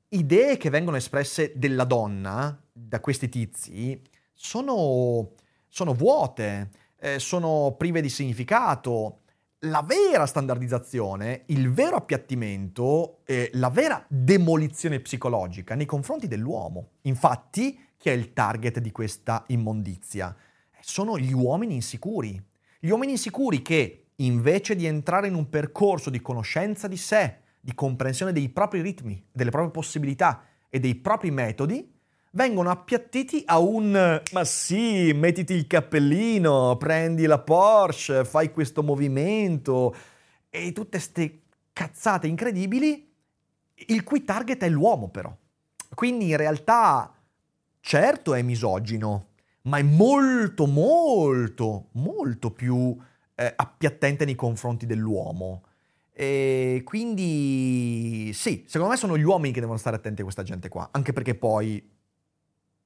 idee 0.10 0.58
che 0.58 0.70
vengono 0.70 0.98
espresse 0.98 1.54
della 1.56 1.84
donna 1.84 2.58
da 2.72 3.00
questi 3.00 3.30
tizi 3.30 4.00
sono, 4.34 5.32
sono 5.68 5.94
vuote, 5.94 6.70
eh, 7.00 7.20
sono 7.20 7.76
prive 7.78 8.02
di 8.02 8.10
significato. 8.10 9.22
La 9.60 9.82
vera 9.82 10.26
standardizzazione, 10.26 11.44
il 11.48 11.72
vero 11.72 11.96
appiattimento, 11.96 13.22
eh, 13.26 13.50
la 13.54 13.70
vera 13.70 14.04
demolizione 14.08 15.00
psicologica 15.00 15.74
nei 15.74 15.88
confronti 15.88 16.28
dell'uomo. 16.28 16.90
Infatti, 17.04 17.80
chi 18.06 18.12
è 18.12 18.14
il 18.14 18.34
target 18.34 18.78
di 18.78 18.92
questa 18.92 19.46
immondizia? 19.48 20.36
Sono 20.80 21.18
gli 21.18 21.34
uomini 21.34 21.74
insicuri. 21.74 22.40
Gli 22.80 22.90
uomini 22.90 23.14
insicuri 23.14 23.64
che, 23.64 24.10
invece 24.18 24.76
di 24.76 24.86
entrare 24.86 25.28
in 25.28 25.34
un 25.34 25.50
percorso 25.50 26.12
di 26.12 26.22
conoscenza 26.22 26.88
di 26.88 26.98
sé, 26.98 27.40
di 27.60 27.74
comprensione 27.74 28.32
dei 28.32 28.50
propri 28.50 28.82
ritmi, 28.82 29.26
delle 29.32 29.50
proprie 29.50 29.72
possibilità 29.72 30.44
e 30.70 30.80
dei 30.80 30.94
propri 30.94 31.32
metodi, 31.32 31.92
vengono 32.34 32.70
appiattiti 32.70 33.42
a 33.48 33.58
un 33.58 34.22
ma 34.32 34.44
sì, 34.44 35.12
mettiti 35.12 35.54
il 35.54 35.66
cappellino, 35.66 36.78
prendi 36.78 37.26
la 37.26 37.40
Porsche, 37.40 38.24
fai 38.24 38.52
questo 38.52 38.84
movimento 38.84 39.96
e 40.52 40.72
tutte 40.74 41.00
queste 41.00 41.42
cazzate 41.74 42.28
incredibili, 42.28 43.12
il 43.88 44.04
cui 44.04 44.24
target 44.24 44.62
è 44.62 44.70
l'uomo 44.70 45.10
però. 45.10 45.36
Quindi 45.96 46.30
in 46.30 46.38
realtà 46.38 47.15
certo 47.86 48.34
è 48.34 48.42
misogino, 48.42 49.28
ma 49.64 49.78
è 49.78 49.84
molto, 49.84 50.66
molto, 50.66 51.90
molto 51.92 52.50
più 52.50 52.98
eh, 53.36 53.54
appiattente 53.56 54.26
nei 54.26 54.34
confronti 54.34 54.88
dell'uomo. 54.88 55.66
E 56.12 56.82
quindi 56.84 58.32
sì, 58.34 58.64
secondo 58.66 58.92
me 58.92 58.98
sono 58.98 59.16
gli 59.16 59.24
uomini 59.24 59.54
che 59.54 59.60
devono 59.60 59.78
stare 59.78 59.98
attenti 59.98 60.22
a 60.22 60.24
questa 60.24 60.42
gente 60.42 60.68
qua, 60.68 60.90
anche 60.92 61.14
perché 61.14 61.36
poi 61.36 61.92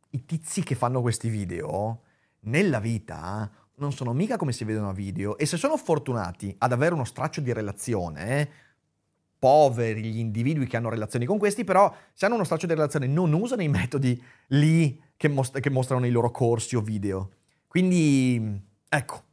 i 0.10 0.26
tizi 0.26 0.64
che 0.64 0.76
fanno 0.76 1.00
questi 1.00 1.30
video 1.30 2.02
nella 2.42 2.80
vita 2.80 3.50
non 3.76 3.94
sono 3.94 4.12
mica 4.12 4.36
come 4.36 4.52
si 4.52 4.66
vedono 4.66 4.90
a 4.90 4.94
video 4.94 5.38
e 5.38 5.46
se 5.46 5.56
sono 5.56 5.78
fortunati 5.78 6.54
ad 6.58 6.74
avere 6.74 6.94
uno 6.94 7.06
straccio 7.06 7.40
di 7.40 7.54
relazione, 7.54 8.50
poveri 9.40 10.04
gli 10.04 10.20
individui 10.20 10.68
che 10.68 10.78
hanno 10.78 10.90
relazioni 10.90 11.26
con 11.26 11.38
questi, 11.38 11.64
però 11.64 11.92
se 12.14 12.26
hanno 12.26 12.36
uno 12.36 12.44
straccio 12.44 12.68
di 12.68 12.74
relazione 12.74 13.08
non 13.08 13.32
usano 13.34 13.62
i 13.62 13.70
metodi 13.70 14.22
lì 14.48 15.02
che, 15.16 15.30
most- 15.30 15.60
che 15.60 15.70
mostrano 15.70 16.06
i 16.06 16.12
loro 16.12 16.30
corsi 16.30 16.76
o 16.76 16.82
video. 16.82 17.32
Quindi, 17.66 18.62
ecco, 18.90 19.24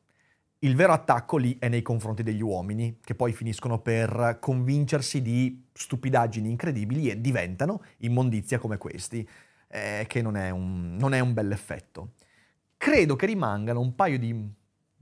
il 0.60 0.74
vero 0.74 0.92
attacco 0.92 1.36
lì 1.36 1.56
è 1.58 1.68
nei 1.68 1.82
confronti 1.82 2.22
degli 2.22 2.42
uomini, 2.42 2.98
che 3.02 3.14
poi 3.14 3.32
finiscono 3.32 3.80
per 3.80 4.38
convincersi 4.40 5.20
di 5.20 5.64
stupidaggini 5.72 6.48
incredibili 6.48 7.10
e 7.10 7.20
diventano 7.20 7.82
immondizia 7.98 8.58
come 8.58 8.78
questi, 8.78 9.28
eh, 9.68 10.04
che 10.08 10.22
non 10.22 10.36
è, 10.36 10.50
un, 10.50 10.96
non 10.96 11.14
è 11.14 11.20
un 11.20 11.32
bel. 11.32 11.58
Credo 12.76 13.16
che 13.16 13.26
rimangano 13.26 13.80
un 13.80 13.94
paio 13.94 14.18
di 14.18 14.34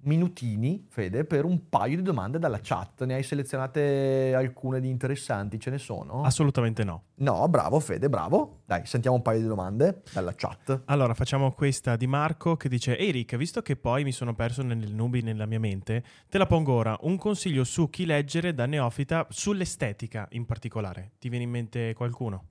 minutini, 0.05 0.87
Fede, 0.89 1.25
per 1.25 1.45
un 1.45 1.69
paio 1.69 1.97
di 1.97 2.03
domande 2.03 2.39
dalla 2.39 2.61
chat. 2.63 3.05
Ne 3.05 3.15
hai 3.15 3.23
selezionate 3.23 4.35
alcune 4.35 4.81
di 4.81 4.89
interessanti? 4.89 5.59
Ce 5.59 5.71
ne 5.71 5.79
sono? 5.79 6.23
Assolutamente 6.23 6.85
no. 6.85 7.03
No, 7.17 7.49
bravo 7.49 7.81
Fede, 7.81 8.09
bravo. 8.09 8.63
Dai, 8.65 8.87
sentiamo 8.87 9.17
un 9.17 9.23
paio 9.23 9.41
di 9.41 9.47
domande 9.47 10.03
dalla 10.13 10.35
chat. 10.35 10.83
Allora, 10.87 11.15
facciamo 11.15 11.53
questa 11.53 11.97
di 11.97 12.07
Marco 12.07 12.57
che 12.57 12.69
dice 12.69 12.97
Eric, 12.99 13.37
visto 13.37 13.63
che 13.63 13.77
poi 13.77 14.05
mi 14.05 14.13
sono 14.13 14.35
perso 14.35 14.63
nelle 14.63 14.87
nubi 14.87 15.23
nella 15.23 15.47
mia 15.47 15.61
mente, 15.61 16.03
te 16.29 16.39
la 16.39 16.47
pongo 16.47 16.73
ora. 16.73 16.97
Un 17.03 17.17
consiglio 17.17 17.65
su 17.65 17.91
chi 17.91 18.07
leggere 18.07 18.55
da 18.55 18.67
neofita 18.67 19.27
sull'estetica 19.29 20.27
in 20.31 20.47
particolare. 20.47 21.13
Ti 21.19 21.29
viene 21.29 21.45
in 21.45 21.51
mente 21.51 21.95
qualcuno? 21.95 22.49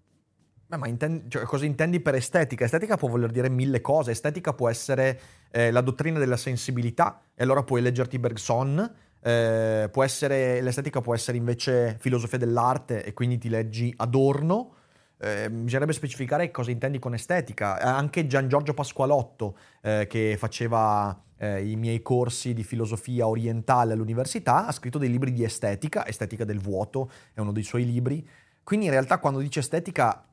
Beh, 0.74 0.80
ma 0.80 0.88
intendi, 0.88 1.30
cioè, 1.30 1.44
cosa 1.44 1.66
intendi 1.66 2.00
per 2.00 2.16
estetica? 2.16 2.66
Estetica 2.66 2.98
può 2.98 3.08
voler 3.08 3.30
dire 3.30 3.48
mille 3.48 3.80
cose. 3.80 4.10
Estetica 4.10 4.54
può 4.54 4.70
essere 4.70 5.20
eh, 5.52 5.70
la 5.70 5.82
dottrina 5.82 6.18
della 6.18 6.36
sensibilità, 6.36 7.22
e 7.36 7.44
allora 7.44 7.62
puoi 7.62 7.82
leggerti 7.84 8.18
Bergson. 8.18 8.92
Eh, 9.22 9.88
può 9.92 10.04
essere, 10.04 10.62
l'estetica 10.62 11.00
può 11.00 11.14
essere 11.14 11.38
invece 11.38 11.96
filosofia 12.00 12.40
dell'arte, 12.40 13.04
e 13.04 13.14
quindi 13.14 13.38
ti 13.38 13.50
leggi 13.50 13.94
Adorno. 13.98 14.74
Eh, 15.20 15.48
bisognerebbe 15.52 15.94
specificare 15.94 16.50
cosa 16.50 16.72
intendi 16.72 16.98
con 16.98 17.14
estetica. 17.14 17.80
Eh, 17.80 17.86
anche 17.86 18.26
Gian 18.26 18.48
Giorgio 18.48 18.74
Pasqualotto, 18.74 19.56
eh, 19.84 20.08
che 20.10 20.38
faceva 20.40 21.16
eh, 21.38 21.70
i 21.70 21.76
miei 21.76 22.02
corsi 22.02 22.56
di 22.56 22.64
filosofia 22.64 23.28
orientale 23.28 23.94
all'università, 23.94 24.66
ha 24.66 24.72
scritto 24.72 24.98
dei 24.98 25.12
libri 25.12 25.34
di 25.34 25.44
estetica. 25.44 26.08
Estetica 26.08 26.46
del 26.46 26.60
vuoto 26.60 27.12
è 27.32 27.42
uno 27.42 27.52
dei 27.52 27.64
suoi 27.64 27.86
libri. 27.86 28.28
Quindi 28.64 28.86
in 28.86 28.92
realtà 28.92 29.20
quando 29.20 29.40
dice 29.40 29.60
estetica 29.60 30.26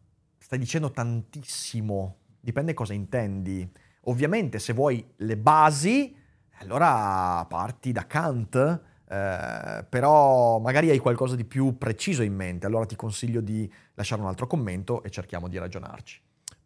stai 0.51 0.59
dicendo 0.59 0.91
tantissimo, 0.91 2.17
dipende 2.41 2.75
cosa 2.75 2.93
intendi. 2.93 3.71
Ovviamente 4.07 4.59
se 4.59 4.73
vuoi 4.73 5.13
le 5.19 5.37
basi, 5.37 6.13
allora 6.59 7.47
parti 7.49 7.93
da 7.93 8.05
Kant, 8.05 8.57
eh, 8.57 9.87
però 9.89 10.59
magari 10.59 10.91
hai 10.91 10.99
qualcosa 10.99 11.37
di 11.37 11.45
più 11.45 11.79
preciso 11.79 12.25
in 12.25 12.35
mente, 12.35 12.67
allora 12.67 12.85
ti 12.85 12.97
consiglio 12.97 13.41
di 13.41 13.73
lasciare 13.95 14.23
un 14.23 14.27
altro 14.27 14.49
commento 14.49 15.05
e 15.05 15.11
cerchiamo 15.11 15.47
di 15.47 15.57
ragionarci. 15.57 16.21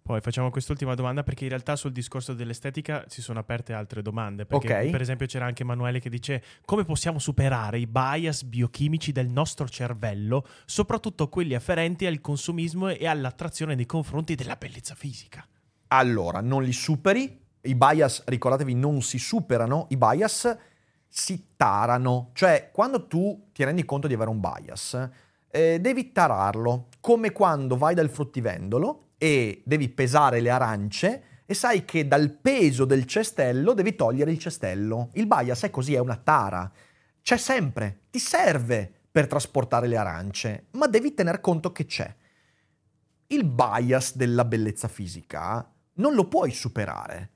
Poi 0.06 0.20
facciamo 0.20 0.50
quest'ultima 0.50 0.94
domanda 0.94 1.22
perché 1.22 1.44
in 1.44 1.48
realtà 1.48 1.76
sul 1.76 1.90
discorso 1.90 2.34
dell'estetica 2.34 3.06
si 3.08 3.22
sono 3.22 3.38
aperte 3.38 3.72
altre 3.72 4.02
domande. 4.02 4.44
Perché 4.44 4.80
Ok. 4.80 4.90
per 4.90 5.00
esempio 5.00 5.24
c'era 5.24 5.46
anche 5.46 5.62
Emanuele 5.62 5.98
che 5.98 6.10
dice 6.10 6.42
come 6.66 6.84
possiamo 6.84 7.18
superare 7.18 7.78
i 7.78 7.86
bias 7.86 8.42
biochimici 8.42 9.12
del 9.12 9.28
nostro 9.30 9.66
cervello, 9.66 10.46
soprattutto 10.66 11.30
quelli 11.30 11.54
afferenti 11.54 12.04
al 12.04 12.20
consumismo 12.20 12.90
e 12.90 13.06
all'attrazione 13.06 13.74
nei 13.74 13.86
confronti 13.86 14.34
della 14.34 14.56
bellezza 14.56 14.94
fisica. 14.94 15.42
Allora, 15.88 16.42
non 16.42 16.62
li 16.62 16.72
superi. 16.74 17.40
I 17.62 17.74
bias, 17.74 18.24
ricordatevi, 18.26 18.74
non 18.74 19.00
si 19.00 19.18
superano. 19.18 19.86
I 19.88 19.96
bias 19.96 20.54
si 21.08 21.52
tarano. 21.56 22.28
Cioè, 22.34 22.68
quando 22.74 23.06
tu 23.06 23.48
ti 23.54 23.64
rendi 23.64 23.86
conto 23.86 24.06
di 24.06 24.12
avere 24.12 24.28
un 24.28 24.38
bias, 24.38 25.08
eh, 25.50 25.78
devi 25.80 26.12
tararlo. 26.12 26.88
Come 27.00 27.32
quando 27.32 27.78
vai 27.78 27.94
dal 27.94 28.10
fruttivendolo 28.10 29.12
e 29.18 29.62
devi 29.64 29.88
pesare 29.88 30.40
le 30.40 30.50
arance 30.50 31.22
e 31.46 31.54
sai 31.54 31.84
che 31.84 32.08
dal 32.08 32.30
peso 32.30 32.84
del 32.84 33.04
cestello 33.04 33.74
devi 33.74 33.94
togliere 33.94 34.30
il 34.30 34.38
cestello. 34.38 35.10
Il 35.14 35.26
bias 35.26 35.62
è 35.62 35.70
così, 35.70 35.94
è 35.94 35.98
una 35.98 36.16
tara. 36.16 36.70
C'è 37.20 37.36
sempre, 37.36 38.00
ti 38.10 38.18
serve 38.18 38.92
per 39.10 39.26
trasportare 39.26 39.86
le 39.86 39.96
arance, 39.96 40.66
ma 40.72 40.86
devi 40.86 41.14
tener 41.14 41.40
conto 41.40 41.72
che 41.72 41.86
c'è. 41.86 42.14
Il 43.28 43.44
bias 43.44 44.16
della 44.16 44.44
bellezza 44.44 44.88
fisica 44.88 45.70
non 45.94 46.14
lo 46.14 46.26
puoi 46.26 46.50
superare. 46.50 47.30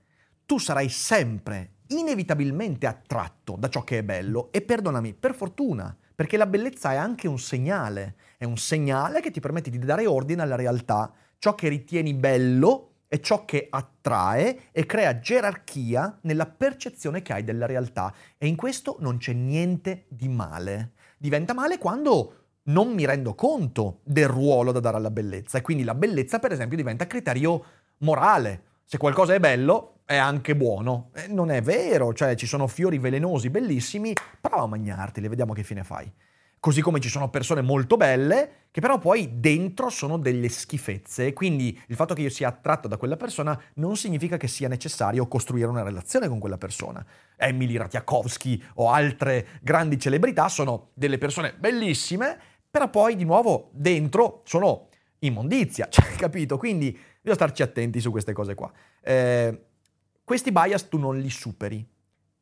Tu 0.45 0.59
sarai 0.59 0.89
sempre, 0.89 1.77
inevitabilmente 1.89 2.87
attratto 2.87 3.57
da 3.59 3.69
ciò 3.69 3.85
che 3.85 3.99
è 3.99 4.03
bello 4.03 4.51
e 4.53 4.63
perdonami, 4.63 5.15
per 5.15 5.35
fortuna, 5.35 5.97
perché 6.15 6.37
la 6.37 6.47
bellezza 6.47 6.93
è 6.93 6.97
anche 6.97 7.29
un 7.29 7.39
segnale, 7.39 8.17
è 8.37 8.45
un 8.45 8.57
segnale 8.57 9.21
che 9.21 9.31
ti 9.31 9.41
permette 9.41 9.71
di 9.71 9.79
dare 9.79 10.07
ordine 10.07 10.43
alla 10.43 10.57
realtà. 10.57 11.13
Ciò 11.41 11.55
che 11.55 11.69
ritieni 11.69 12.15
bello 12.15 12.95
è 13.07 13.21
ciò 13.21 13.45
che 13.45 13.69
attrae 13.71 14.71
e 14.73 14.87
crea 14.87 15.21
gerarchia 15.21 16.19
nella 16.23 16.47
percezione 16.47 17.23
che 17.23 17.33
hai 17.33 17.45
della 17.45 17.65
realtà 17.65 18.13
e 18.37 18.49
in 18.49 18.57
questo 18.57 18.97
non 18.99 19.19
c'è 19.19 19.33
niente 19.35 20.07
di 20.09 20.29
male. 20.29 20.95
Diventa 21.17 21.55
male 21.55 21.79
quando 21.79 22.35
non 22.65 22.93
mi 22.93 23.07
rendo 23.07 23.35
conto 23.37 24.01
del 24.03 24.27
ruolo 24.27 24.73
da 24.73 24.81
dare 24.81 24.97
alla 24.97 25.13
bellezza 25.13 25.59
e 25.59 25.63
quindi 25.63 25.85
la 25.85 25.95
bellezza 25.95 26.41
per 26.41 26.51
esempio 26.51 26.77
diventa 26.77 27.07
criterio 27.07 27.65
morale. 27.99 28.63
Se 28.85 28.99
qualcosa 28.99 29.33
è 29.33 29.39
bello 29.39 30.01
è 30.05 30.17
anche 30.17 30.57
buono. 30.57 31.11
Eh, 31.15 31.29
non 31.29 31.53
è 31.53 31.63
vero, 31.63 32.13
cioè 32.15 32.35
ci 32.35 32.47
sono 32.47 32.67
fiori 32.67 32.99
velenosi 32.99 33.49
bellissimi, 33.49 34.13
prova 34.41 34.63
a 34.63 34.67
mangiarteli, 34.67 35.29
vediamo 35.29 35.53
che 35.53 35.63
fine 35.63 35.85
fai. 35.85 36.13
Così 36.61 36.81
come 36.81 37.01
ci 37.01 37.09
sono 37.09 37.31
persone 37.31 37.63
molto 37.63 37.97
belle 37.97 38.67
che 38.71 38.81
però 38.81 38.99
poi 38.99 39.41
dentro 39.41 39.89
sono 39.91 40.19
delle 40.19 40.49
schifezze. 40.49 41.33
Quindi 41.33 41.81
il 41.87 41.97
fatto 41.97 42.15
che 42.15 42.23
io 42.23 42.31
sia 42.31 42.49
attratto 42.49 42.89
da 42.89 42.97
quella 42.97 43.17
persona 43.17 43.61
non 43.75 43.97
significa 43.97 44.37
che 44.37 44.49
sia 44.49 44.69
necessario 44.69 45.27
costruire 45.27 45.69
una 45.69 45.83
relazione 45.83 46.29
con 46.29 46.39
quella 46.39 46.59
persona. 46.59 47.05
Emily 47.37 47.77
Ratiakowski 47.77 48.63
o 48.75 48.91
altre 48.91 49.47
grandi 49.63 49.99
celebrità 49.99 50.49
sono 50.49 50.91
delle 50.95 51.19
persone 51.19 51.55
bellissime, 51.59 52.39
però 52.71 52.89
poi 52.91 53.17
di 53.17 53.25
nuovo 53.25 53.71
dentro 53.73 54.43
sono 54.45 54.89
immondizia, 55.21 55.89
cioè, 55.91 56.15
capito? 56.17 56.59
Quindi 56.59 56.91
bisogna 56.91 57.35
starci 57.35 57.63
attenti 57.63 58.01
su 58.01 58.11
queste 58.11 58.33
cose 58.33 58.55
qua. 58.55 58.71
Eh, 59.01 59.67
questi 60.25 60.53
bias 60.53 60.89
tu 60.89 60.99
non 60.99 61.19
li 61.19 61.31
superi, 61.31 61.87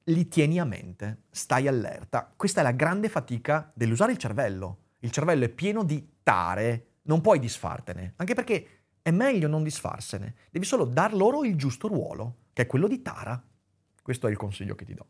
li 0.08 0.28
tieni 0.28 0.60
a 0.60 0.64
mente, 0.64 1.22
stai 1.30 1.66
allerta. 1.66 2.32
Questa 2.36 2.60
è 2.60 2.62
la 2.62 2.72
grande 2.72 3.08
fatica 3.08 3.70
dell'usare 3.74 4.12
il 4.12 4.18
cervello. 4.18 4.78
Il 5.00 5.10
cervello 5.10 5.44
è 5.44 5.48
pieno 5.48 5.82
di 5.82 6.18
tare, 6.22 6.98
non 7.02 7.20
puoi 7.20 7.38
disfartene, 7.38 8.14
anche 8.16 8.34
perché 8.34 8.68
è 9.02 9.10
meglio 9.10 9.48
non 9.48 9.62
disfarsene. 9.62 10.34
Devi 10.50 10.64
solo 10.64 10.84
dar 10.84 11.14
loro 11.14 11.44
il 11.44 11.56
giusto 11.56 11.88
ruolo, 11.88 12.38
che 12.52 12.62
è 12.62 12.66
quello 12.66 12.88
di 12.88 13.02
tara. 13.02 13.40
Questo 14.02 14.26
è 14.26 14.30
il 14.30 14.36
consiglio 14.36 14.74
che 14.74 14.84
ti 14.84 14.94
do. 14.94 15.06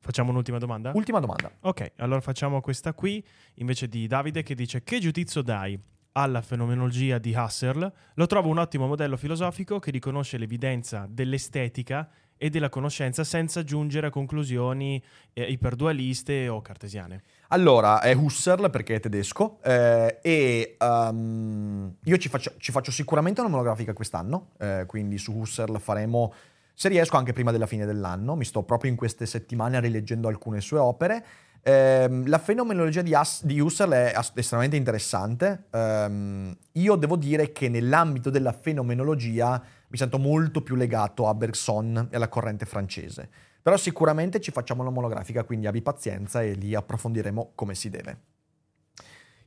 Facciamo 0.00 0.30
un'ultima 0.30 0.58
domanda? 0.58 0.92
Ultima 0.94 1.20
domanda. 1.20 1.50
Ok, 1.60 1.92
allora 1.96 2.20
facciamo 2.20 2.60
questa 2.60 2.94
qui 2.94 3.22
invece 3.54 3.88
di 3.88 4.06
Davide 4.06 4.42
che 4.42 4.54
dice 4.54 4.82
che 4.82 5.00
giudizio 5.00 5.42
dai 5.42 5.78
alla 6.12 6.40
fenomenologia 6.40 7.18
di 7.18 7.34
Husserl? 7.34 7.92
Lo 8.14 8.26
trovo 8.26 8.48
un 8.48 8.58
ottimo 8.58 8.86
modello 8.86 9.16
filosofico 9.16 9.78
che 9.78 9.90
riconosce 9.90 10.38
l'evidenza 10.38 11.06
dell'estetica 11.08 12.08
e 12.38 12.48
della 12.48 12.68
conoscenza 12.70 13.24
senza 13.24 13.62
giungere 13.62 14.06
a 14.06 14.10
conclusioni 14.10 15.02
eh, 15.34 15.42
iperdualiste 15.42 16.48
o 16.48 16.62
cartesiane. 16.62 17.22
Allora, 17.48 18.00
è 18.00 18.14
Husserl 18.14 18.70
perché 18.70 18.96
è 18.96 19.00
tedesco 19.00 19.58
eh, 19.62 20.18
e 20.22 20.76
um, 20.80 21.94
io 22.04 22.16
ci 22.18 22.28
faccio, 22.28 22.54
ci 22.58 22.72
faccio, 22.72 22.90
sicuramente 22.90 23.40
una 23.40 23.50
monografica 23.50 23.92
quest'anno, 23.92 24.50
eh, 24.58 24.84
quindi 24.86 25.18
su 25.18 25.32
Husserl 25.32 25.80
faremo, 25.80 26.32
se 26.74 26.88
riesco, 26.88 27.16
anche 27.16 27.32
prima 27.32 27.50
della 27.50 27.66
fine 27.66 27.86
dell'anno. 27.86 28.36
Mi 28.36 28.44
sto 28.44 28.62
proprio 28.62 28.90
in 28.90 28.96
queste 28.96 29.26
settimane 29.26 29.80
rileggendo 29.80 30.28
alcune 30.28 30.60
sue 30.60 30.78
opere. 30.78 31.24
Eh, 31.68 32.22
la 32.24 32.38
fenomenologia 32.38 33.02
di, 33.02 33.14
As- 33.14 33.44
di, 33.44 33.60
Husserl 33.60 33.92
è 33.92 34.18
estremamente 34.36 34.76
interessante. 34.76 35.66
Um, 35.72 36.56
io 36.72 36.96
devo 36.96 37.16
dire 37.16 37.52
che 37.52 37.68
nell'ambito 37.68 38.30
della 38.30 38.52
fenomenologia 38.52 39.62
mi 39.88 39.96
sento 39.98 40.18
molto 40.18 40.62
più 40.62 40.76
legato 40.76 41.28
a 41.28 41.34
Bergson 41.34 42.08
e 42.10 42.16
alla 42.16 42.28
corrente 42.28 42.64
francese. 42.64 43.28
Però 43.60 43.76
sicuramente 43.76 44.40
ci 44.40 44.50
facciamo 44.50 44.80
una 44.80 44.90
monografica, 44.90 45.44
quindi 45.44 45.66
abbi 45.66 45.82
pazienza 45.82 46.40
e 46.42 46.54
li 46.54 46.74
approfondiremo 46.74 47.52
come 47.54 47.74
si 47.74 47.90
deve. 47.90 48.18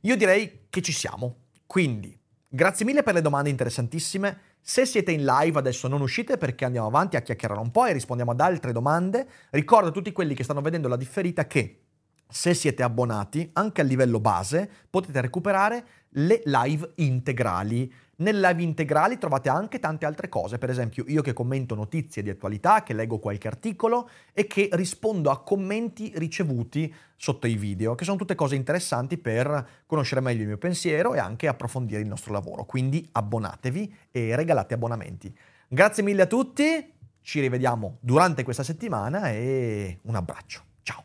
Io 0.02 0.16
direi 0.16 0.66
che 0.70 0.80
ci 0.80 0.92
siamo. 0.92 1.46
Quindi, 1.66 2.16
grazie 2.46 2.84
mille 2.84 3.02
per 3.02 3.14
le 3.14 3.20
domande 3.20 3.50
interessantissime. 3.50 4.38
Se 4.60 4.86
siete 4.86 5.10
in 5.10 5.24
live 5.24 5.58
adesso 5.58 5.88
non 5.88 6.00
uscite 6.00 6.38
perché 6.38 6.64
andiamo 6.64 6.86
avanti 6.86 7.16
a 7.16 7.20
chiacchierare 7.20 7.58
un 7.58 7.72
po' 7.72 7.86
e 7.86 7.92
rispondiamo 7.92 8.30
ad 8.30 8.38
altre 8.38 8.70
domande. 8.70 9.26
Ricordo 9.50 9.88
a 9.88 9.92
tutti 9.92 10.12
quelli 10.12 10.34
che 10.34 10.44
stanno 10.44 10.60
vedendo 10.60 10.86
la 10.86 10.96
differita 10.96 11.48
che 11.48 11.81
se 12.32 12.54
siete 12.54 12.82
abbonati, 12.82 13.50
anche 13.52 13.82
a 13.82 13.84
livello 13.84 14.18
base, 14.18 14.68
potete 14.88 15.20
recuperare 15.20 15.84
le 16.14 16.40
live 16.46 16.92
integrali. 16.96 17.92
Nelle 18.16 18.48
live 18.48 18.62
integrali 18.62 19.18
trovate 19.18 19.50
anche 19.50 19.78
tante 19.78 20.06
altre 20.06 20.28
cose, 20.28 20.56
per 20.56 20.70
esempio 20.70 21.04
io 21.08 21.22
che 21.22 21.34
commento 21.34 21.74
notizie 21.74 22.22
di 22.22 22.30
attualità, 22.30 22.82
che 22.82 22.94
leggo 22.94 23.18
qualche 23.18 23.48
articolo 23.48 24.08
e 24.32 24.46
che 24.46 24.70
rispondo 24.72 25.30
a 25.30 25.42
commenti 25.42 26.12
ricevuti 26.14 26.92
sotto 27.16 27.46
i 27.46 27.56
video, 27.56 27.94
che 27.94 28.04
sono 28.04 28.16
tutte 28.16 28.34
cose 28.34 28.54
interessanti 28.54 29.18
per 29.18 29.82
conoscere 29.84 30.22
meglio 30.22 30.42
il 30.42 30.48
mio 30.48 30.58
pensiero 30.58 31.14
e 31.14 31.18
anche 31.18 31.48
approfondire 31.48 32.00
il 32.00 32.06
nostro 32.06 32.32
lavoro. 32.32 32.64
Quindi 32.64 33.06
abbonatevi 33.12 33.94
e 34.10 34.34
regalate 34.36 34.74
abbonamenti. 34.74 35.36
Grazie 35.68 36.02
mille 36.02 36.22
a 36.22 36.26
tutti, 36.26 36.92
ci 37.22 37.40
rivediamo 37.40 37.98
durante 38.00 38.42
questa 38.42 38.62
settimana 38.62 39.30
e 39.30 39.98
un 40.02 40.14
abbraccio. 40.14 40.62
Ciao. 40.82 41.04